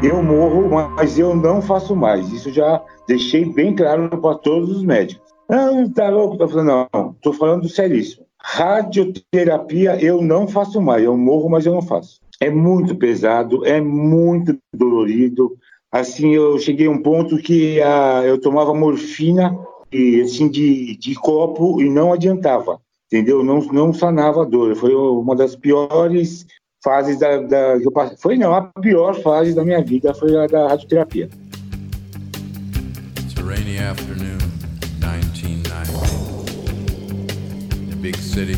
[0.04, 2.34] Eu morro, mas eu não faço mais.
[2.34, 5.32] Isso já deixei bem claro para todos os médicos.
[5.50, 6.38] Não, tá louco?
[6.38, 8.26] Tô falando, não, tô falando seríssimo.
[8.42, 11.02] Radioterapia eu não faço mais.
[11.02, 15.58] Eu morro, mas eu não faço é muito pesado, é muito dolorido.
[15.90, 19.58] Assim, eu cheguei a um ponto que ah, eu tomava morfina
[19.92, 23.44] e, assim, de, de copo e não adiantava, entendeu?
[23.44, 24.76] Não, não sanava a dor.
[24.76, 26.46] Foi uma das piores
[26.84, 28.18] fases da, da eu passei.
[28.18, 31.30] Foi não, a pior fase da minha vida foi a da radioterapia.
[33.18, 34.38] It's a rainy afternoon,
[35.00, 36.20] 1990.
[38.02, 38.56] big city.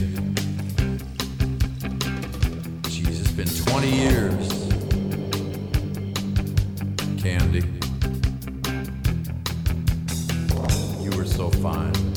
[3.35, 4.49] been 20 years.
[7.17, 7.80] Candy.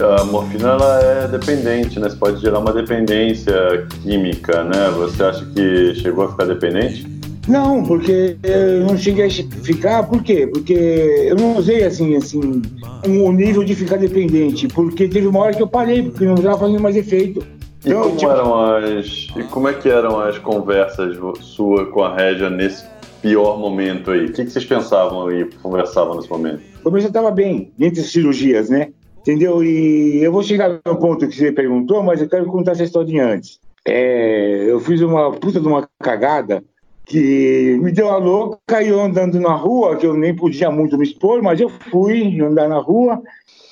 [0.00, 2.08] A morfina ela é dependente, né?
[2.08, 4.90] Você pode gerar uma dependência química, né?
[4.96, 7.06] Você acha que chegou a ficar dependente?
[7.46, 10.46] Não, porque eu não cheguei a ficar, por quê?
[10.46, 12.62] Porque eu não usei assim, assim,
[13.06, 16.34] o um nível de ficar dependente, porque teve uma hora que eu parei, porque não
[16.34, 17.44] estava fazendo mais efeito.
[17.84, 18.32] E então, como, tipo...
[18.32, 22.84] eram as, e como é que eram as conversas sua com a Régia nesse
[23.20, 24.26] pior momento aí?
[24.26, 26.62] O que, que vocês pensavam e conversavam nesse momento?
[26.84, 28.88] Eu já estava bem, entre as cirurgias, né?
[29.24, 29.64] Entendeu?
[29.64, 33.08] E eu vou chegar no ponto que você perguntou, mas eu quero contar essa história
[33.08, 33.58] de antes.
[33.86, 36.62] É, eu fiz uma puta de uma cagada
[37.06, 40.98] que me deu a louca e eu andando na rua, que eu nem podia muito
[40.98, 43.22] me expor, mas eu fui andar na rua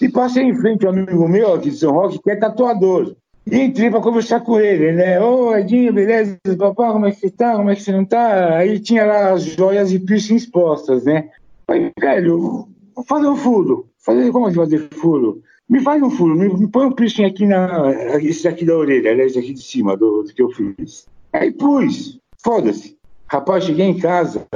[0.00, 3.14] e passei em frente a um amigo meu aqui de São Roque, que é tatuador.
[3.46, 5.20] E entrei para conversar com ele, né?
[5.20, 6.38] Ô, Edinho, beleza?
[6.58, 7.56] Papá, como é que você tá?
[7.56, 8.56] Como é que você não tá?
[8.56, 11.28] Aí tinha lá as joias e piercing expostas, né?
[11.66, 13.91] Falei, velho, vou fazer um furo.
[14.02, 15.42] Falei, como é fazer furo?
[15.68, 17.90] Me faz um furo, me, me põe um piercing aqui na.
[18.20, 21.06] Esse aqui da orelha, aliás, aqui de cima do, do que eu fiz.
[21.32, 22.98] Aí pus, foda-se.
[23.26, 24.46] Rapaz, cheguei em casa,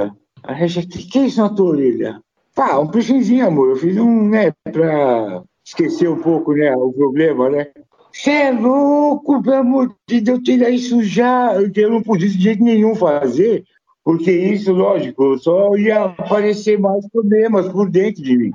[0.43, 2.21] a Regia, o que, que é isso na tua orelha?
[2.53, 3.69] Pá, um piercingzinho, amor.
[3.69, 7.67] Eu fiz um, né, pra esquecer um pouco, né, o problema, né?
[8.11, 11.53] Você é louco, pelo amor de Deus, tira isso já.
[11.55, 13.63] Eu não podia de jeito nenhum fazer.
[14.03, 18.51] porque isso, lógico, só ia aparecer mais problemas por dentro de mim.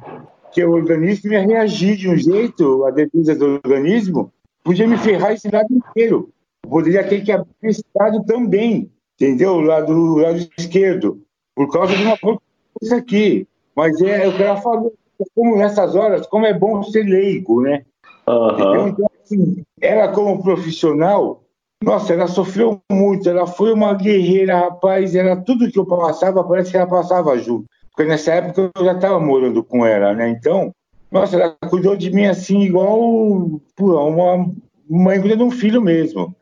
[0.53, 5.33] Que o organismo ia reagir de um jeito, a defesa do organismo, podia me ferrar
[5.33, 6.31] esse lado inteiro.
[6.69, 9.55] Poderia ter que abrir esse lado também, entendeu?
[9.55, 11.23] O lado, lado esquerdo,
[11.55, 13.47] por causa de uma coisa aqui.
[13.75, 14.93] Mas é, é o que ela falou,
[15.35, 17.85] como nessas horas, como é bom ser leigo, né?
[18.29, 18.89] Uhum.
[18.89, 21.43] Então, assim, ela como profissional,
[21.83, 26.71] nossa, ela sofreu muito, ela foi uma guerreira, rapaz, era tudo que eu passava, parece
[26.71, 27.67] que ela passava junto.
[27.95, 30.29] Porque nessa época eu já estava morando com ela, né?
[30.29, 30.75] Então,
[31.11, 32.99] nossa, ela cuidou de mim assim, igual
[33.79, 34.51] uma
[34.89, 36.35] mãe cuida de um filho mesmo.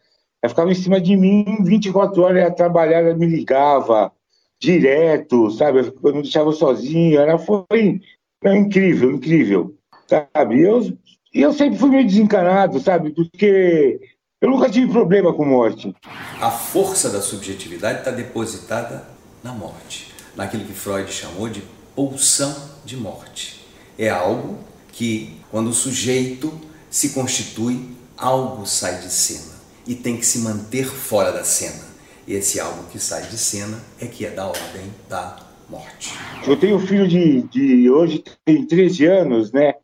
[0.42, 4.12] Ela ficava em cima de mim 24 horas, ela trabalhava, ela me ligava
[4.60, 5.78] direto, sabe?
[5.80, 8.00] Eu não deixava sozinho, ela foi
[8.42, 9.74] é incrível, incrível,
[10.06, 10.62] sabe?
[10.62, 10.96] Eu,
[11.34, 13.10] eu sempre fui meio desencanado, sabe?
[13.10, 14.00] Porque
[14.40, 15.94] eu nunca tive problema com morte.
[16.40, 19.04] A força da subjetividade está depositada
[19.44, 21.62] na morte, naquilo que Freud chamou de
[21.94, 23.64] pulsão de morte.
[23.98, 24.58] É algo
[24.92, 26.52] que, quando o sujeito
[26.90, 29.52] se constitui, algo sai de cena
[29.86, 31.88] e tem que se manter fora da cena.
[32.26, 35.38] Esse algo que sai de cena é que é da ordem da
[35.68, 36.14] morte.
[36.46, 39.74] Eu tenho um filho de, de hoje, tem 13 anos, né?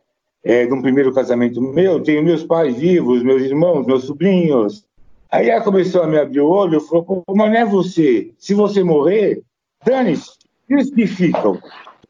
[0.47, 4.87] é, de um primeiro casamento meu, tenho meus pais vivos, meus irmãos, meus sobrinhos.
[5.29, 8.31] Aí ela começou a me abrir o olho e falou, mas não é você.
[8.39, 9.43] Se você morrer,
[9.87, 10.31] dane-se,
[10.69, 11.59] eles que ficam.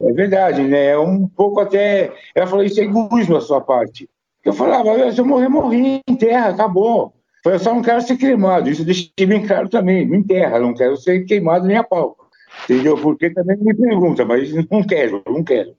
[0.01, 0.87] É verdade, né?
[0.87, 2.13] É um pouco até.
[2.35, 4.09] Ela falou, isso é egoísmo da sua parte.
[4.45, 7.15] Eu falava, se eu morrer, morri, enterra, acabou.
[7.45, 10.07] Eu só não quero ser cremado, isso eu deixei bem claro também.
[10.07, 12.17] Me enterra, não quero ser queimado nem a pau.
[12.65, 12.97] Entendeu?
[12.97, 15.75] Porque também me pergunta, mas não quero, não quero.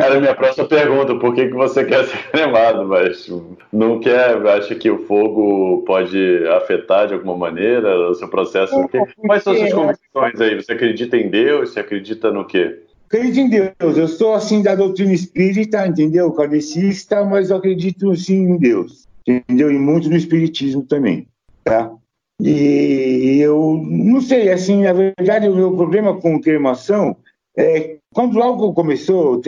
[0.00, 3.28] Era a minha próxima pergunta, por que, que você quer ser cremado, mas
[3.72, 8.74] não quer, acha que o fogo pode afetar de alguma maneira o seu processo?
[8.92, 10.54] É, Quais são as suas convicções aí?
[10.56, 11.70] Você acredita em Deus?
[11.70, 12.80] Você acredita no quê?
[13.06, 13.96] Acredito em Deus.
[13.96, 16.32] Eu sou assim da doutrina espírita, entendeu?
[16.32, 19.70] Kardecista, mas eu acredito sim em Deus, entendeu?
[19.70, 21.26] E muito no espiritismo também,
[21.62, 21.92] tá?
[22.40, 27.16] E eu não sei, assim, na verdade, o meu problema com cremação
[27.56, 29.40] é quando logo começou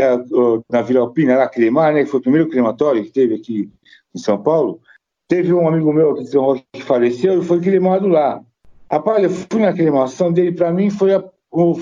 [0.70, 3.70] na Vila Alpina, lá cremar, né, que foi o primeiro crematório que teve aqui
[4.14, 4.80] em São Paulo,
[5.28, 8.40] teve um amigo meu aqui de São Roque que faleceu e foi cremado lá.
[8.90, 11.10] Rapaz, eu fui na cremação dele, para mim foi,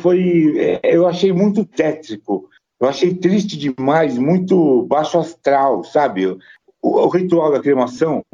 [0.00, 2.48] foi, é, eu achei muito tétrico,
[2.80, 6.26] eu achei triste demais, muito baixo astral, sabe?
[6.26, 6.38] O,
[6.82, 8.24] o ritual da cremação,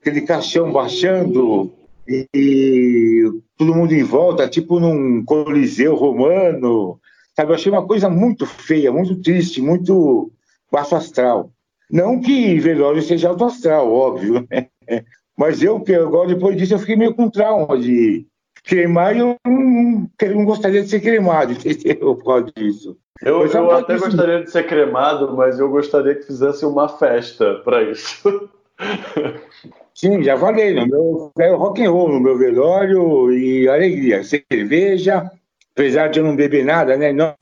[0.00, 1.72] aquele caixão baixando
[2.08, 6.98] e, e todo mundo em volta, tipo num coliseu romano,
[7.40, 10.30] Sabe, eu achei uma coisa muito feia, muito triste, muito
[10.70, 11.50] baixo astral.
[11.90, 14.66] Não que velório seja alto astral, óbvio, né?
[15.38, 18.26] Mas eu, que agora depois disso, eu fiquei meio com trauma de
[18.62, 22.14] queimar e eu não, não gostaria de ser cremado, entendeu?
[22.14, 22.98] Por causa disso.
[23.22, 24.04] Eu, eu até disso.
[24.04, 28.50] gostaria de ser cremado, mas eu gostaria que fizesse uma festa para isso.
[29.94, 35.30] Sim, já falei, no meu é rock and roll no meu velório e alegria, cerveja,
[35.80, 37.10] apesar de eu não beber nada, né?
[37.10, 37.34] Não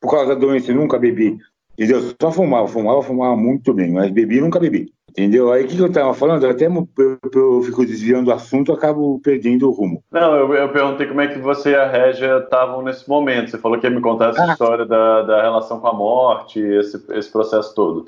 [0.00, 1.38] por causa da doença, nunca bebi.
[1.78, 2.14] Entendeu?
[2.20, 4.92] Só fumava, fumava, fumava muito bem, mas bebi, nunca bebi.
[5.08, 5.52] Entendeu?
[5.52, 6.46] Aí o que, eu estava falando?
[6.46, 6.88] Até eu,
[7.34, 10.02] eu, fico desviando do assunto, acabo perdendo o rumo.
[10.10, 13.50] Não, eu, eu perguntei como é que você e a Régia estavam nesse momento.
[13.50, 14.52] Você falou que ia me contar essa ah.
[14.52, 18.06] história da, da relação com a morte, esse, esse processo todo.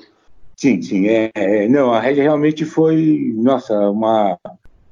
[0.57, 1.07] Sim, sim.
[1.07, 4.37] É, é, não, a Régia realmente foi, nossa, uma,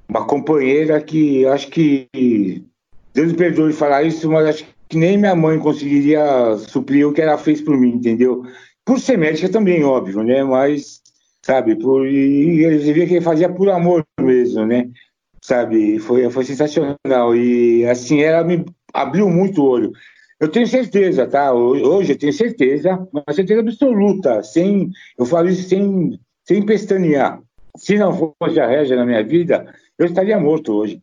[0.09, 2.07] uma companheira que acho que
[3.13, 7.21] Deus me perdoe falar isso, mas acho que nem minha mãe conseguiria suprir o que
[7.21, 8.43] ela fez por mim, entendeu?
[8.85, 10.43] Por ser médica também, óbvio, né?
[10.43, 11.01] Mas,
[11.41, 14.89] sabe, por, e ele via que ele fazia por amor mesmo, né?
[15.41, 17.35] Sabe, foi, foi sensacional.
[17.35, 19.91] E, assim, ela me abriu muito o olho.
[20.39, 21.53] Eu tenho certeza, tá?
[21.53, 27.41] Hoje eu tenho certeza, uma certeza absoluta, sem, eu falo isso sem, sem pestanear.
[27.77, 31.01] Se não fosse a Régia na minha vida, eu estaria morto hoje.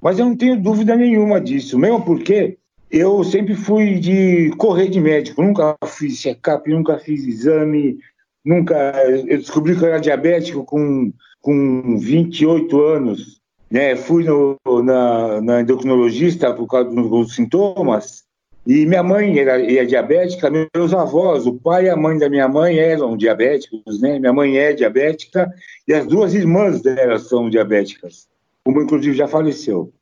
[0.00, 2.56] Mas eu não tenho dúvida nenhuma disso, mesmo porque
[2.90, 7.98] eu sempre fui de correr de médico, nunca fiz check-up, nunca fiz exame,
[8.44, 8.74] nunca.
[9.06, 13.40] Eu descobri que eu era diabético com, com 28 anos.
[13.70, 13.94] Né?
[13.94, 18.24] Fui no, na, na endocrinologista por causa dos sintomas.
[18.66, 22.48] E minha mãe era, era, diabética, meus avós, o pai e a mãe da minha
[22.48, 24.18] mãe eram diabéticos, né?
[24.18, 25.50] Minha mãe é diabética
[25.86, 28.29] e as duas irmãs dela são diabéticas
[28.66, 29.92] uma inclusive já faleceu.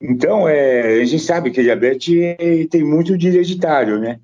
[0.00, 2.36] Então, é, a gente sabe que diabetes
[2.70, 4.20] tem muito de hereditário, né?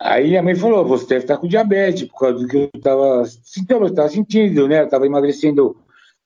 [0.00, 3.24] Aí a mãe falou, você deve estar com diabetes, por causa do que eu estava
[3.24, 4.80] sentindo, estava sentindo, né?
[4.80, 5.76] Eu estava emagrecendo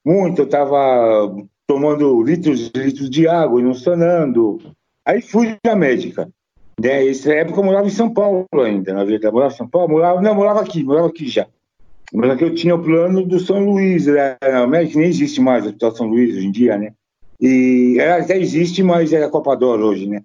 [0.05, 1.33] muito, eu estava
[1.67, 4.59] tomando litros e litros de água e não sonando.
[5.07, 6.29] Aí fui na médica.
[6.83, 9.27] É, essa época eu morava em São Paulo ainda, na verdade.
[9.27, 11.47] Eu morava em São Paulo, morava, não, morava aqui, morava aqui já.
[12.13, 14.37] Mas aqui eu tinha o plano do São Luís, né?
[14.71, 16.93] nem existe mais o Hospital São Luís hoje em dia, né?
[17.41, 20.23] E ela até existe, mas é a Copa Dor hoje, né?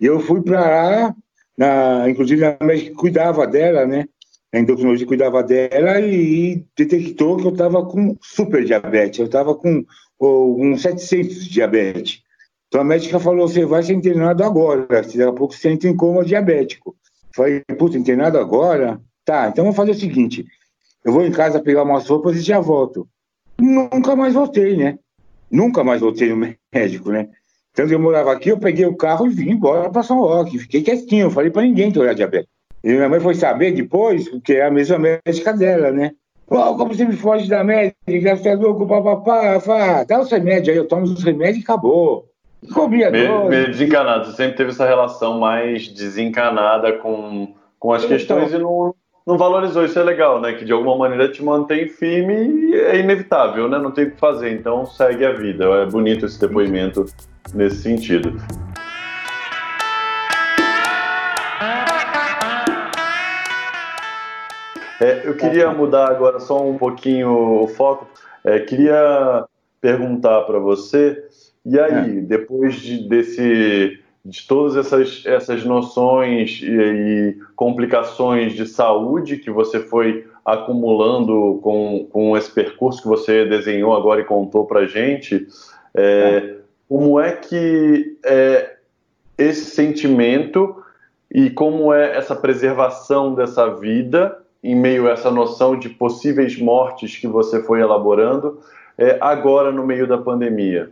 [0.00, 1.14] E eu fui para lá,
[1.56, 4.06] na, inclusive a médica cuidava dela, né?
[4.52, 9.18] A endocrinologia cuidava dela e detectou que eu estava com super diabetes.
[9.18, 9.84] Eu estava com
[10.20, 12.22] um 700 de diabetes.
[12.68, 15.96] Então a médica falou: você vai ser internado agora, daqui a pouco você entra em
[15.96, 16.96] coma diabético.
[17.34, 19.00] Falei, puta, internado agora?
[19.24, 20.46] Tá, então vamos fazer o seguinte:
[21.04, 23.08] eu vou em casa pegar umas roupas e já volto.
[23.58, 24.98] Nunca mais voltei, né?
[25.50, 26.36] Nunca mais voltei no
[26.72, 27.28] médico, né?
[27.72, 30.58] Então eu morava aqui, eu peguei o carro e vim embora para São Roque.
[30.58, 32.48] Fiquei quietinho, eu falei para ninguém que eu era diabetes.
[32.82, 36.12] E minha mãe foi saber depois, porque é a mesma médica dela, né?
[36.46, 40.04] Pô, como você me foge da médica, você é louco, papapá.
[40.04, 42.28] Dá os remédios aí, eu tomo os remédios e acabou.
[42.72, 48.16] Comia meio, meio desencanado, você sempre teve essa relação mais desencanada com, com as então,
[48.16, 48.94] questões e não,
[49.28, 49.84] não valorizou.
[49.84, 50.54] Isso é legal, né?
[50.54, 53.78] Que de alguma maneira te mantém firme e é inevitável, né?
[53.78, 55.66] Não tem o que fazer, então segue a vida.
[55.66, 57.04] É bonito esse depoimento
[57.52, 58.34] nesse sentido.
[64.98, 68.08] É, eu queria mudar agora só um pouquinho o foco.
[68.42, 69.44] É, queria
[69.78, 71.22] perguntar para você,
[71.66, 72.20] e aí, é.
[72.22, 79.80] depois de, desse, de todas essas, essas noções e, e, complicações de saúde que você
[79.80, 85.46] foi acumulando com, com esse percurso que você desenhou agora e contou para gente,
[85.94, 86.56] é, é,
[86.88, 88.76] como é que é
[89.36, 90.82] esse sentimento
[91.30, 97.16] e como é essa preservação dessa vida em meio a essa noção de possíveis mortes
[97.16, 98.60] que você foi elaborando,
[98.96, 100.90] é, agora no meio da pandemia?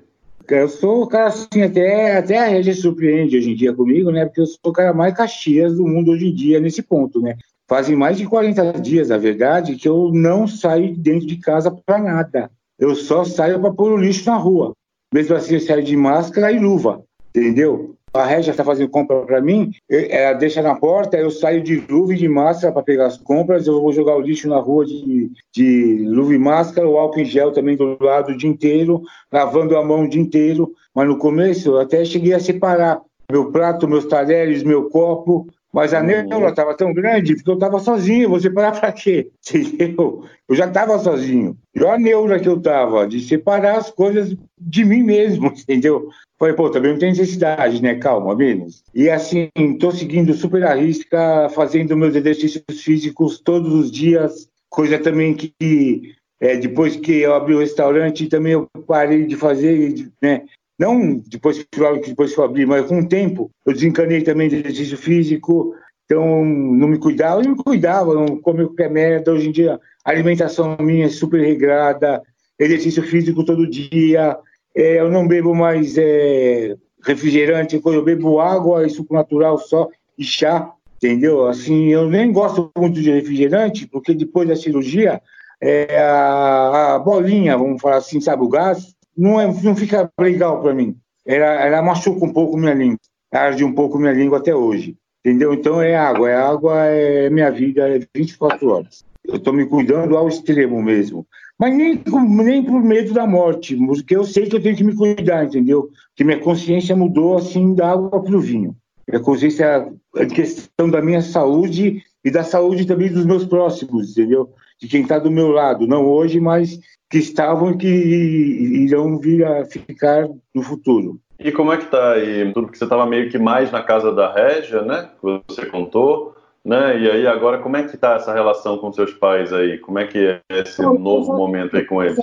[0.49, 4.25] Eu sou o cara assim, até, até a Regia surpreende hoje em dia comigo, né?
[4.25, 7.37] Porque eu sou o cara mais caxias do mundo hoje em dia nesse ponto, né?
[7.69, 11.99] Fazem mais de 40 dias, na verdade, que eu não saio dentro de casa para
[11.99, 12.51] nada.
[12.79, 14.73] Eu só saio para pôr o lixo na rua.
[15.13, 17.03] Mesmo assim, eu saio de máscara e luva,
[17.35, 17.97] entendeu?
[18.17, 22.15] A Régia está fazendo compra para mim, ela deixa na porta, eu saio de luva
[22.15, 25.31] e de máscara para pegar as compras, eu vou jogar o lixo na rua de,
[25.55, 29.03] de luva e máscara, o álcool em gel também do lado o dia inteiro,
[29.33, 33.01] lavando a mão o dia inteiro, mas no começo eu até cheguei a separar
[33.31, 37.79] meu prato, meus talheres, meu copo, mas a neura estava tão grande porque eu estava
[37.79, 38.31] sozinho.
[38.31, 39.31] Você parar para quê?
[39.53, 40.25] Entendeu?
[40.49, 41.55] Eu já estava sozinho.
[41.75, 46.09] E a neura que eu estava de separar as coisas de mim mesmo, entendeu?
[46.39, 47.95] Falei, pô, também não tem necessidade, né?
[47.95, 48.85] Calma, menos.
[48.95, 54.99] E assim, estou seguindo super a risca, fazendo meus exercícios físicos todos os dias, coisa
[54.99, 60.43] também que é, depois que eu abri o restaurante, também eu parei de fazer, né?
[60.79, 61.67] Não depois que,
[62.07, 66.45] depois que eu abri, mas com o tempo eu desencanei também de exercício físico, então
[66.45, 69.33] não me cuidava, eu me cuidava, não comia qualquer merda.
[69.33, 72.23] Hoje em dia a alimentação minha é super regrada,
[72.59, 74.37] exercício físico todo dia,
[74.77, 80.23] é, eu não bebo mais é, refrigerante, eu bebo água e suco natural só e
[80.23, 81.47] chá, entendeu?
[81.47, 85.23] Assim, eu nem gosto muito de refrigerante, porque depois da cirurgia,
[85.63, 90.61] é, a, a bolinha, vamos falar assim, sabe, o gás, não, é, não fica legal
[90.61, 90.95] para mim.
[91.25, 92.99] Ela, ela machuca um pouco minha língua,
[93.33, 94.95] arde um pouco minha língua até hoje.
[95.25, 95.53] Entendeu?
[95.53, 99.05] Então é água, é água, é minha vida, é 24 horas.
[99.25, 101.27] Eu estou me cuidando ao extremo mesmo.
[101.59, 102.03] Mas nem,
[102.45, 105.89] nem por medo da morte, porque eu sei que eu tenho que me cuidar, entendeu?
[106.15, 108.77] Que minha consciência mudou assim da água para o vinho.
[109.09, 114.51] Minha consciência é questão da minha saúde e da saúde também dos meus próximos, entendeu?
[114.79, 119.45] De quem está do meu lado, não hoje, mas que estavam e que irão vir
[119.45, 121.19] a ficar no futuro.
[121.39, 122.53] E como é que tá aí?
[122.53, 125.09] Tudo que você estava meio que mais na casa da Régia, né?
[125.21, 126.35] Que você contou,
[126.67, 127.01] né?
[127.01, 129.79] E aí agora como é que tá essa relação com seus pais aí?
[129.79, 132.19] Como é que é esse novo momento aí com eles?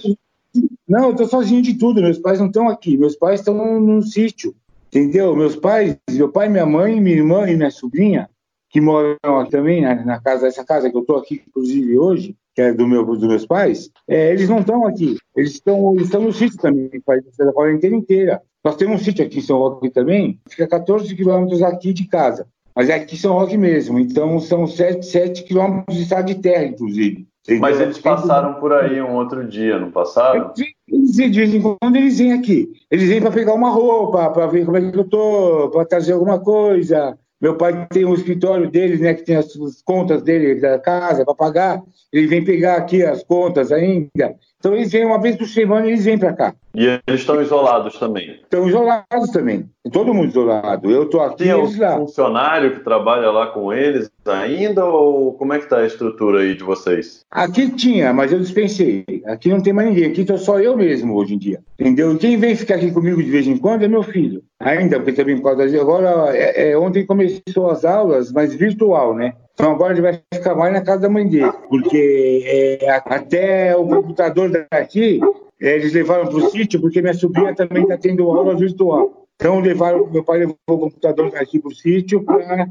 [0.88, 2.02] Não, eu tô sozinho de tudo.
[2.02, 2.98] Meus pais não estão aqui.
[2.98, 4.54] Meus pais estão num sítio,
[4.90, 5.34] entendeu?
[5.34, 8.30] Meus pais, meu pai, minha mãe, minha irmã e minha sobrinha,
[8.70, 12.36] que moram aqui também na, na casa, essa casa que eu tô aqui, inclusive hoje,
[12.54, 15.18] que é do meu, dos meus pais, é, eles não estão aqui.
[15.38, 18.42] Eles estão, estão no sítio também, faz a quarentena inteira.
[18.62, 22.46] Nós temos um sítio aqui em São Roque também, fica 14 quilômetros aqui de casa.
[22.76, 26.66] Mas é aqui São Roque mesmo, então são 7, 7 quilômetros de estado de terra,
[26.66, 27.28] inclusive.
[27.44, 27.62] Entendeu?
[27.62, 30.54] Mas eles passaram por aí um outro dia, não passaram?
[30.88, 32.72] Eles, de vez em quando eles vêm aqui.
[32.90, 36.14] Eles vêm para pegar uma roupa, para ver como é que eu tô, para trazer
[36.14, 37.18] alguma coisa.
[37.42, 41.26] Meu pai tem um escritório dele, né, que tem as, as contas dele da casa
[41.26, 41.84] para pagar.
[42.14, 44.36] Ele vem pegar aqui as contas ainda.
[44.64, 46.56] Então eles vêm uma vez por semana, eles vêm para cá.
[46.74, 48.40] E eles estão isolados também?
[48.42, 49.70] Estão isolados também.
[49.92, 50.90] Todo mundo isolado.
[50.90, 51.98] Eu estou aqui, Tem eles lá.
[51.98, 56.56] funcionário que trabalha lá com eles ainda ou como é que está a estrutura aí
[56.56, 57.26] de vocês?
[57.30, 59.04] Aqui tinha, mas eu dispensei.
[59.26, 60.06] Aqui não tem mais ninguém.
[60.06, 61.60] Aqui estou só eu mesmo hoje em dia.
[61.78, 62.18] Entendeu?
[62.18, 64.42] Quem vem ficar aqui comigo de vez em quando é meu filho.
[64.62, 65.78] Ainda, porque também por causa de...
[65.78, 69.34] Agora, é, é, ontem começou as aulas, mas virtual, né?
[69.54, 73.86] Então agora ele vai ficar mais na casa da mãe dele, porque é, até o
[73.88, 75.20] computador daqui
[75.62, 79.28] é, eles levaram para o sítio, porque minha sobrinha também está tendo aula virtual.
[79.36, 82.68] Então levaram, meu pai levou o computador daqui para o sítio para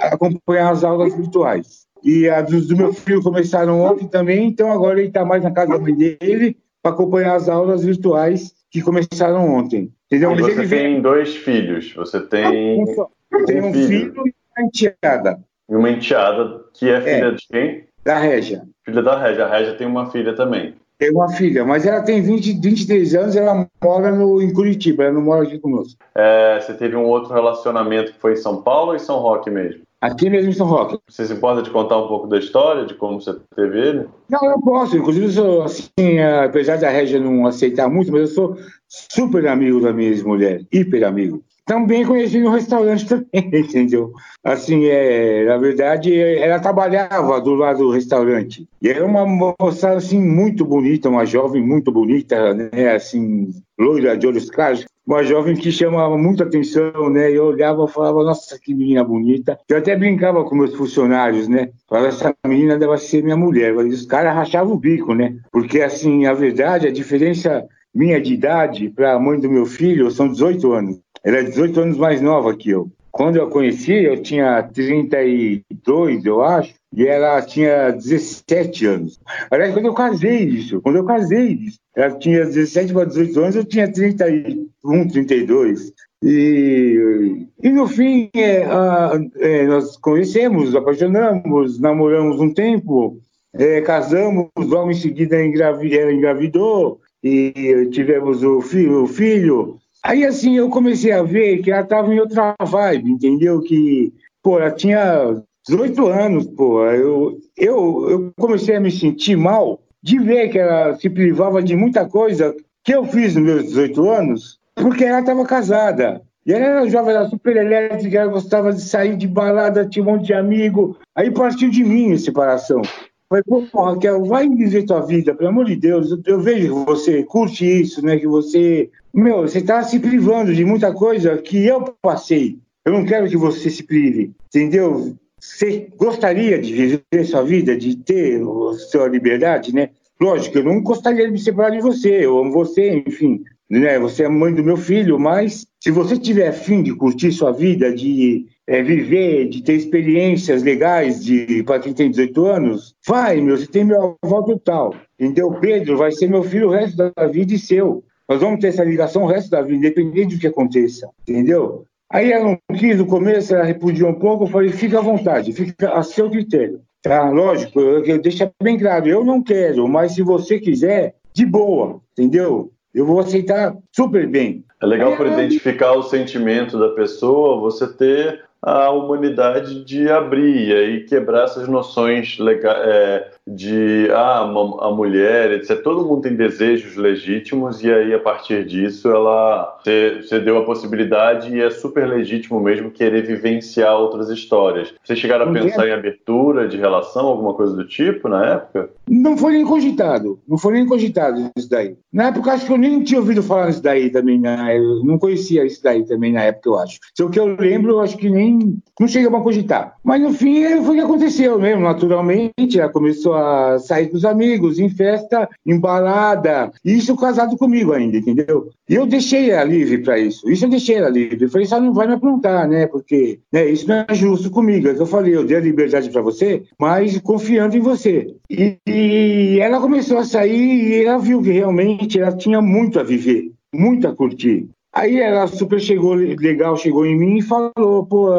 [0.00, 1.86] acompanhar as aulas virtuais.
[2.02, 5.72] E as do meu filho começaram ontem também, então agora ele está mais na casa
[5.72, 9.92] da mãe dele para acompanhar as aulas virtuais que começaram ontem.
[10.06, 10.34] Entendeu?
[10.36, 12.84] Você tem dois filhos, você tem.
[13.30, 15.38] Eu tenho um filho, filho e uma enteada.
[15.68, 17.84] E uma enteada que é filha é, de quem?
[18.04, 18.62] Da Régia.
[18.84, 19.44] Filha da Régia.
[19.44, 20.74] A Régia tem uma filha também.
[20.98, 25.12] Tem uma filha, mas ela tem 20, 23 anos, ela mora no, em Curitiba, ela
[25.12, 25.96] não mora aqui conosco.
[26.12, 29.48] É, você teve um outro relacionamento que foi em São Paulo ou em São Roque
[29.48, 29.82] mesmo?
[30.00, 30.98] Aqui mesmo em São Roque.
[31.08, 34.08] Você se importa de contar um pouco da história, de como você teve ele?
[34.28, 34.96] Não, eu posso.
[34.96, 38.56] Inclusive, eu sou, assim, apesar da Régia não aceitar muito, mas eu sou
[38.88, 43.28] super amigo da minha ex-mulher, hiper amigo também conheci no restaurante também,
[43.60, 44.10] entendeu?
[44.42, 48.66] Assim, é, na verdade, ela trabalhava do lado do restaurante.
[48.80, 52.94] E era uma moça, assim, muito bonita, uma jovem muito bonita, né?
[52.94, 54.86] Assim, loira de olhos claros.
[55.06, 57.30] Uma jovem que chamava muita atenção, né?
[57.30, 59.58] Eu olhava e falava, nossa, que menina bonita.
[59.68, 61.70] Eu até brincava com meus funcionários, né?
[61.86, 63.74] Falava, essa menina deve ser minha mulher.
[63.74, 65.36] E os caras rachavam o bico, né?
[65.52, 70.10] Porque, assim, a verdade, a diferença minha de idade para a mãe do meu filho
[70.10, 71.00] são 18 anos.
[71.24, 72.90] Ela é 18 anos mais nova que eu.
[73.10, 79.18] Quando eu a conheci, eu tinha 32, eu acho, e ela tinha 17 anos.
[79.50, 83.56] Aliás, quando eu casei isso, quando eu casei isso, ela tinha 17 para 18 anos,
[83.56, 85.92] eu tinha 31, 32.
[86.22, 93.18] E, e no fim, é, a, é, nós conhecemos, apaixonamos, namoramos um tempo,
[93.52, 100.24] é, casamos, logo em seguida engravi, ela engravidou e tivemos o filho, o filho Aí,
[100.24, 103.60] assim, eu comecei a ver que ela estava em outra vibe, entendeu?
[103.60, 104.10] Que,
[104.42, 105.36] pô, ela tinha
[105.68, 106.82] 18 anos, pô.
[106.86, 111.76] Eu, eu, eu comecei a me sentir mal de ver que ela se privava de
[111.76, 116.22] muita coisa que eu fiz nos meus 18 anos, porque ela estava casada.
[116.46, 120.06] E ela era jovem, era super elétrica, ela gostava de sair de balada, tinha um
[120.12, 120.96] monte de amigo.
[121.14, 122.80] Aí partiu de mim a separação.
[123.28, 126.10] Falei, Raquel, vai viver tua vida, pelo amor de Deus.
[126.10, 128.16] Eu, eu vejo que você curte isso, né?
[128.16, 128.90] Que você.
[129.12, 132.58] Meu, você está se privando de muita coisa que eu passei.
[132.84, 135.14] Eu não quero que você se prive, entendeu?
[135.38, 139.90] Você gostaria de viver sua vida, de ter a sua liberdade, né?
[140.20, 143.98] Lógico, eu não gostaria de me separar de você, eu amo você, enfim né?
[143.98, 147.92] Você é mãe do meu filho, mas se você tiver fim de curtir sua vida,
[147.94, 153.56] de é, viver, de ter experiências legais de para quem tem 18 anos, vai, meu,
[153.56, 154.94] você tem meu avó total.
[155.18, 155.50] Entendeu?
[155.52, 158.04] Pedro vai ser meu filho o resto da vida e seu.
[158.28, 161.08] Nós vamos ter essa ligação o resto da vida, independente do que aconteça.
[161.26, 161.86] Entendeu?
[162.12, 165.52] Aí ela não quis no começo, ela repudiou um pouco, eu falei, fica à vontade,
[165.52, 166.82] fica a seu critério.
[167.02, 171.46] Tá, lógico, eu, eu deixo bem claro, eu não quero, mas se você quiser, de
[171.46, 172.70] boa, entendeu?
[172.94, 174.64] eu vou aceitar super bem.
[174.80, 181.04] É legal por identificar o sentimento da pessoa, você ter a humanidade de abrir e
[181.04, 184.40] quebrar essas noções é, de ah,
[184.80, 185.82] a mulher, etc.
[185.82, 191.54] Todo mundo tem desejos legítimos e aí a partir disso ela você deu a possibilidade
[191.54, 194.92] e é super legítimo mesmo querer vivenciar outras histórias.
[195.02, 198.90] Vocês chegaram a pensar em abertura de relação, alguma coisa do tipo na época?
[199.08, 201.96] Não foi nem cogitado, não foi nem cogitado isso daí.
[202.12, 204.76] Na época acho que eu nem tinha ouvido falar nisso daí também, né?
[204.76, 206.98] eu não conhecia isso daí também na época eu acho.
[207.14, 209.94] Se o que eu lembro, eu acho que nem nem não chegamos a cogitar.
[210.02, 212.80] Mas no fim foi o que aconteceu mesmo, naturalmente.
[212.80, 213.37] Ela começou a
[213.80, 216.70] sair com os amigos, em festa, em balada.
[216.84, 218.70] Isso casado comigo ainda, entendeu?
[218.88, 220.48] E eu deixei ela livre para isso.
[220.50, 221.44] Isso eu deixei ela livre.
[221.44, 222.86] Eu falei, só não vai me aprontar, né?
[222.86, 224.88] Porque né, isso não é justo comigo.
[224.88, 228.34] É que eu falei, eu dei a liberdade para você, mas confiando em você.
[228.50, 233.02] E, e ela começou a sair e ela viu que realmente ela tinha muito a
[233.02, 234.68] viver, muito a curtir.
[234.92, 238.30] Aí ela super chegou legal, chegou em mim e falou, pô,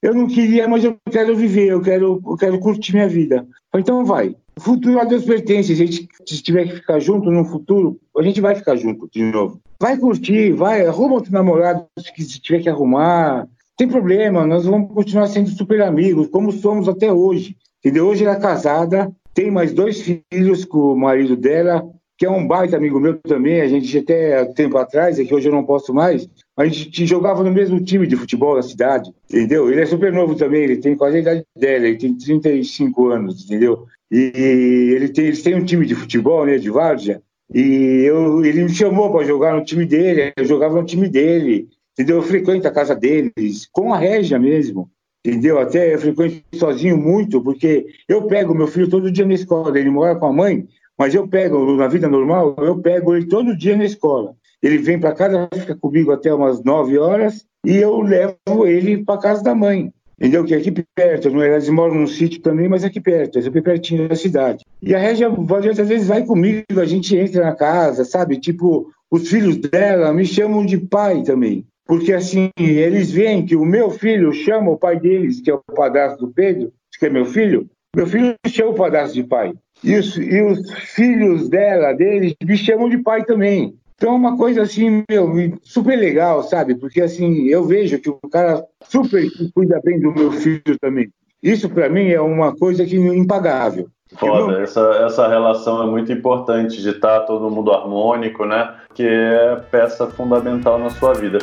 [0.00, 3.46] eu não queria, mas eu quero viver, eu quero, eu quero curtir minha vida.
[3.74, 4.34] Então vai.
[4.56, 5.76] O futuro a Deus pertence.
[5.76, 6.08] Se a gente
[6.42, 9.60] tiver que ficar junto no futuro, a gente vai ficar junto de novo.
[9.80, 13.46] Vai curtir, vai, arruma outro namorado se tiver que arrumar.
[13.76, 17.56] tem problema, nós vamos continuar sendo super amigos, como somos até hoje.
[17.78, 18.08] Entendeu?
[18.08, 22.44] Hoje ela é casada, tem mais dois filhos com o marido dela, que é um
[22.44, 23.60] baita amigo meu também.
[23.60, 26.28] A gente até tempo atrás, é que hoje eu não posso mais,
[26.58, 29.70] a gente jogava no mesmo time de futebol da cidade, entendeu?
[29.70, 33.44] Ele é super novo também, ele tem quase a idade dela, ele tem 35 anos,
[33.44, 33.86] entendeu?
[34.10, 37.22] E ele tem, eles têm um time de futebol, né, de várzea,
[37.54, 41.68] e eu, ele me chamou para jogar no time dele, eu jogava no time dele,
[41.92, 42.16] entendeu?
[42.16, 44.90] Eu frequento a casa deles, com a Régia mesmo,
[45.24, 45.60] entendeu?
[45.60, 49.90] Até eu frequento sozinho muito, porque eu pego meu filho todo dia na escola, ele
[49.90, 50.66] mora com a mãe,
[50.98, 54.34] mas eu pego, na vida normal, eu pego ele todo dia na escola.
[54.62, 59.20] Ele vem para casa, fica comigo até umas 9 horas, e eu levo ele para
[59.20, 59.92] casa da mãe.
[60.18, 60.44] Entendeu?
[60.44, 61.52] Que é aqui perto, não é?
[61.52, 64.64] Eles moram num sítio também, mas é aqui perto, é super pertinho da cidade.
[64.82, 68.40] E a Régia, às vezes, vai comigo, a gente entra na casa, sabe?
[68.40, 71.64] Tipo, os filhos dela me chamam de pai também.
[71.86, 75.62] Porque, assim, eles veem que o meu filho chama o pai deles, que é o
[75.74, 79.54] padrasto do Pedro, que é meu filho, meu filho chama o padrasto de pai.
[79.84, 83.74] E os, e os filhos dela, deles, me chamam de pai também.
[84.00, 85.28] Então, é uma coisa assim, meu,
[85.60, 86.76] super legal, sabe?
[86.76, 91.10] Porque, assim, eu vejo que o cara super cuida bem do meu filho também.
[91.42, 93.88] Isso, para mim, é uma coisa que é impagável.
[94.14, 98.72] Foda, essa, essa relação é muito importante de estar todo mundo harmônico, né?
[98.94, 101.40] Que é peça fundamental na sua vida.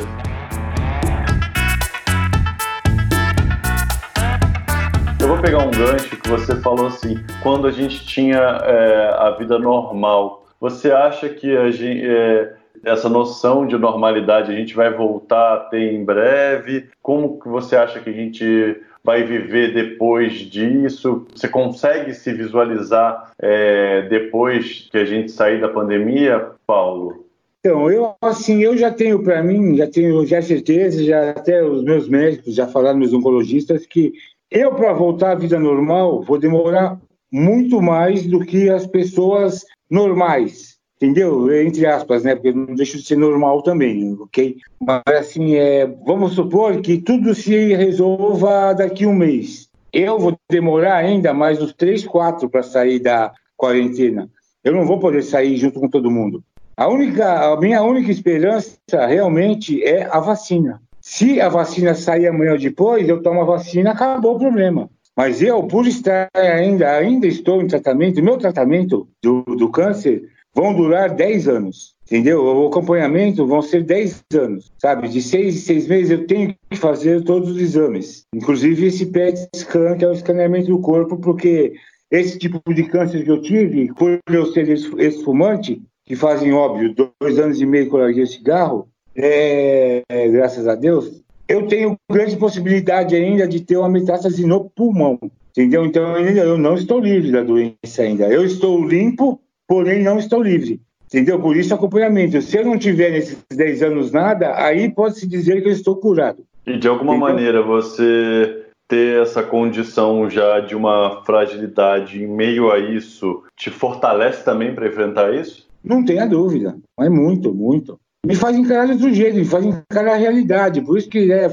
[5.20, 9.36] Eu vou pegar um gancho que você falou assim, quando a gente tinha é, a
[9.38, 12.54] vida normal, você acha que gente, é,
[12.84, 16.88] essa noção de normalidade a gente vai voltar a ter em breve?
[17.02, 21.26] Como que você acha que a gente vai viver depois disso?
[21.34, 27.24] Você consegue se visualizar é, depois que a gente sair da pandemia, Paulo?
[27.60, 31.82] Então, eu assim, eu já tenho para mim, já tenho já certeza, já até os
[31.82, 34.12] meus médicos já falaram, meus oncologistas, que
[34.50, 36.96] eu para voltar à vida normal vou demorar
[37.32, 41.52] muito mais do que as pessoas normais, entendeu?
[41.62, 42.34] Entre aspas, né?
[42.34, 44.56] Porque não deixa de ser normal também, ok?
[44.80, 49.68] Mas assim, é, vamos supor que tudo se resolva daqui a um mês.
[49.92, 54.28] Eu vou demorar ainda mais uns três, quatro para sair da quarentena.
[54.62, 56.42] Eu não vou poder sair junto com todo mundo.
[56.76, 60.82] A única, a minha única esperança realmente é a vacina.
[61.00, 64.90] Se a vacina sair amanhã ou depois, eu tomo a vacina, acabou o problema.
[65.16, 70.74] Mas eu, por estar ainda, ainda estou em tratamento, meu tratamento do, do câncer vão
[70.74, 72.44] durar 10 anos, entendeu?
[72.44, 75.08] O acompanhamento vão ser 10 anos, sabe?
[75.08, 79.48] De seis em seis meses eu tenho que fazer todos os exames, inclusive esse PET
[79.56, 81.74] scan, que é o escaneamento do corpo, porque
[82.10, 87.38] esse tipo de câncer que eu tive, por eu ser ex-fumante, que fazem, óbvio, dois
[87.38, 92.36] anos e meio que eu larguei cigarro, é, é, graças a Deus, eu tenho grande
[92.36, 95.18] possibilidade ainda de ter uma metástase no pulmão,
[95.50, 95.84] entendeu?
[95.84, 98.26] Então eu não estou livre da doença ainda.
[98.26, 100.80] Eu estou limpo, porém não estou livre.
[101.06, 101.40] Entendeu?
[101.40, 102.42] Por isso acompanhamento.
[102.42, 106.42] Se eu não tiver nesses 10 anos nada, aí pode-se dizer que eu estou curado.
[106.66, 107.28] E de alguma entendeu?
[107.28, 114.44] maneira você ter essa condição já de uma fragilidade em meio a isso te fortalece
[114.44, 115.68] também para enfrentar isso?
[115.82, 116.76] Não tenha dúvida.
[116.98, 120.80] É muito, muito me faz encarar de outro jeito, me faz encarar a realidade.
[120.80, 121.48] Por isso que é,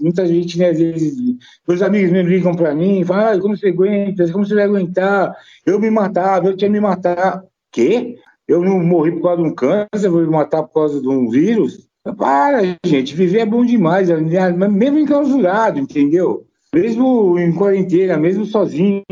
[0.00, 1.14] muita gente, né, às vezes,
[1.68, 5.36] meus amigos me ligam para mim, falam, ah, como você aguenta, como você vai aguentar?
[5.66, 7.42] Eu me matava, eu tinha me matar.
[7.70, 8.16] Quê?
[8.48, 11.28] Eu não morri por causa de um câncer, vou me matar por causa de um
[11.28, 11.86] vírus?
[12.16, 16.46] Para, gente, viver é bom demais, é, mesmo enclausurado, entendeu?
[16.72, 19.02] Mesmo em quarentena, mesmo sozinho.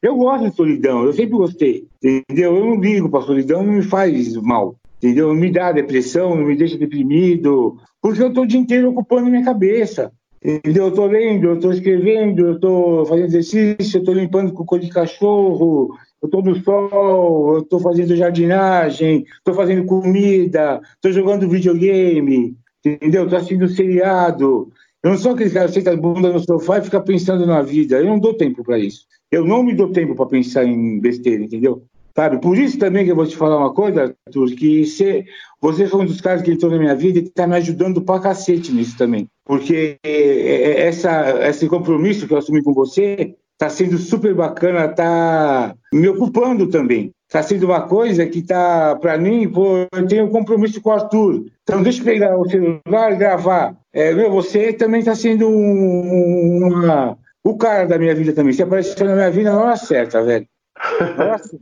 [0.00, 2.56] Eu gosto de solidão, eu sempre gostei, entendeu?
[2.56, 5.28] Eu não ligo para solidão, não me faz mal entendeu?
[5.28, 9.30] Não me dá depressão, não me deixa deprimido, porque eu estou o dia inteiro ocupando
[9.30, 10.10] minha cabeça,
[10.42, 10.84] entendeu?
[10.84, 14.88] Eu estou lendo, eu estou escrevendo, eu estou fazendo exercício, eu estou limpando cocô de
[14.88, 22.56] cachorro, eu estou no sol, eu estou fazendo jardinagem, estou fazendo comida, estou jogando videogame,
[22.84, 23.24] entendeu?
[23.24, 24.72] Estou assistindo seriado.
[25.02, 27.60] Eu não sou aquele cara que senta a bunda no sofá e fica pensando na
[27.60, 27.98] vida.
[27.98, 29.04] Eu não dou tempo para isso.
[29.30, 31.84] Eu não me dou tempo para pensar em besteira, entendeu?
[32.16, 32.40] Sabe?
[32.40, 35.24] Por isso também que eu vou te falar uma coisa, Arthur, que você,
[35.60, 38.20] você foi um dos caras que entrou na minha vida e está me ajudando pra
[38.20, 39.26] cacete nisso também.
[39.44, 44.84] Porque é, é, essa, esse compromisso que eu assumi com você está sendo super bacana,
[44.84, 47.10] está me ocupando também.
[47.26, 50.92] Está sendo uma coisa que está, para mim, pô, eu tenho um compromisso com o
[50.92, 51.46] Arthur.
[51.62, 53.76] Então, deixa eu pegar o celular e gravar.
[53.92, 58.52] É, meu, você também está sendo um, uma, o cara da minha vida também.
[58.52, 60.46] Você apareceu na minha vida na hora certa, velho.
[61.18, 61.58] Nossa.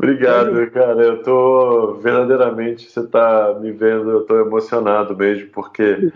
[0.00, 1.02] Obrigado, cara.
[1.02, 6.10] Eu tô verdadeiramente, você tá me vendo, eu tô emocionado mesmo, porque.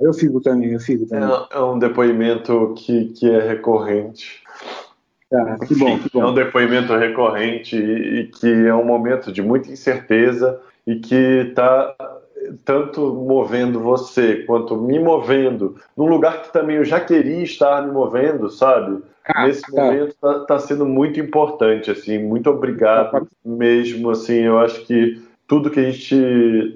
[0.00, 1.28] Eu fico também, eu fico também.
[1.28, 4.42] É, é um depoimento que, que é recorrente.
[5.30, 6.22] Ah, que bom, que bom.
[6.22, 11.48] É um depoimento recorrente e, e que é um momento de muita incerteza e que
[11.50, 11.94] está
[12.64, 17.92] tanto movendo você quanto me movendo num lugar que também eu já queria estar me
[17.92, 19.02] movendo, sabe?
[19.28, 19.82] Ah, Nesse tá.
[19.82, 23.22] momento está tá sendo muito importante, assim, muito obrigado tá.
[23.44, 26.14] mesmo, assim, eu acho que tudo que a gente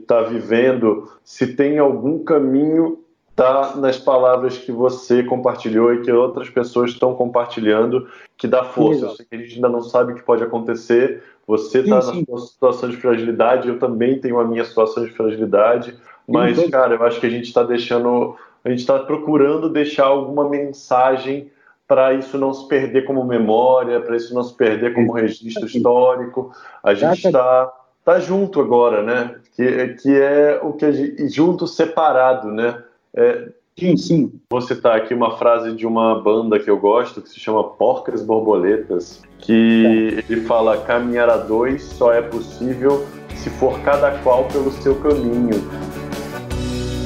[0.01, 2.99] está vivendo, se tem algum caminho,
[3.35, 8.07] tá nas palavras que você compartilhou e que outras pessoas estão compartilhando,
[8.37, 9.07] que dá força.
[9.07, 12.03] Eu sei que a gente ainda não sabe o que pode acontecer, você está na
[12.03, 15.97] sua situação de fragilidade, eu também tenho a minha situação de fragilidade,
[16.28, 20.07] mas, sim, cara, eu acho que a gente está deixando, a gente está procurando deixar
[20.07, 21.51] alguma mensagem
[21.89, 26.53] para isso não se perder como memória, para isso não se perder como registro histórico.
[26.85, 27.72] A gente está
[28.05, 29.35] tá junto agora, né?
[29.57, 32.81] Que, que é o que a gente, junto separado, né?
[33.17, 33.49] É,
[33.79, 34.33] sim, sim.
[34.51, 38.23] Vou citar aqui uma frase de uma banda que eu gosto, que se chama Porcas
[38.23, 44.71] Borboletas, que ele fala: caminhar a dois só é possível se for cada qual pelo
[44.71, 45.69] seu caminho.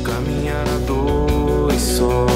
[0.05, 2.27] Caminhar a dois só.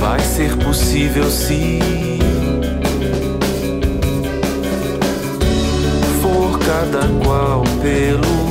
[0.00, 1.78] Vai ser possível se
[6.20, 8.43] for cada qual pelo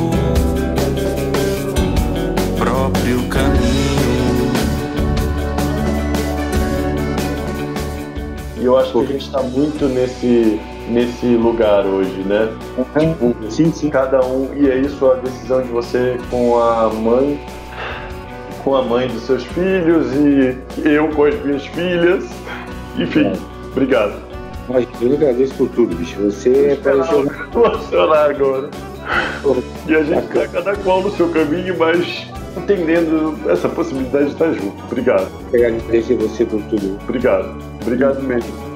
[3.13, 4.53] próprio caminho.
[8.57, 10.59] E eu acho que a gente está muito nesse,
[10.89, 12.49] nesse lugar hoje, né?
[12.97, 13.89] Tipo, sim, sim.
[13.89, 17.39] Cada um, e é isso a decisão de você com a mãe,
[18.63, 22.25] com a mãe dos seus filhos e eu com as minhas filhas.
[22.97, 23.33] Enfim, é.
[23.71, 24.13] obrigado.
[24.69, 26.17] Mas eu agradeço por tudo, bicho.
[26.21, 27.29] Você apareceu.
[27.51, 28.69] Vou chorar agora.
[29.85, 34.53] E a gente está cada qual no seu caminho, mas entendendo essa possibilidade de estar
[34.53, 34.83] junto.
[34.85, 35.27] Obrigado.
[35.53, 36.99] Agradeço você por tudo.
[37.03, 37.55] Obrigado.
[37.81, 38.72] Obrigado mesmo.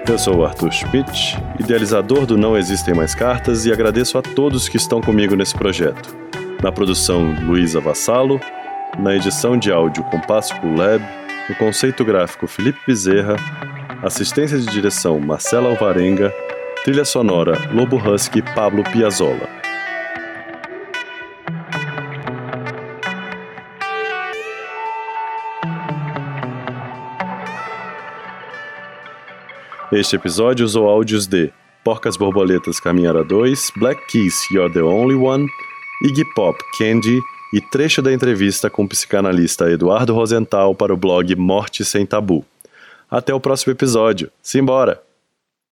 [0.05, 4.67] Eu sou o Arthur Schmidt, idealizador do Não Existem Mais Cartas, e agradeço a todos
[4.67, 6.13] que estão comigo nesse projeto.
[6.61, 8.39] Na produção, Luísa Vassalo,
[8.99, 11.01] na edição de áudio Compasso Lab,
[11.49, 13.37] no conceito gráfico Felipe Bezerra,
[14.03, 16.33] assistência de direção Marcela Alvarenga,
[16.83, 19.62] trilha sonora Lobo Husky Pablo Piazzolla.
[29.95, 35.45] Este episódio usou áudios de Porcas Borboletas Caminhara 2, Black Keys You're the Only One,
[36.03, 37.19] Iggy Pop Candy
[37.53, 42.43] e trecho da entrevista com o psicanalista Eduardo Rosenthal para o blog Morte Sem Tabu.
[43.07, 44.31] Até o próximo episódio.
[44.41, 45.12] Simbora!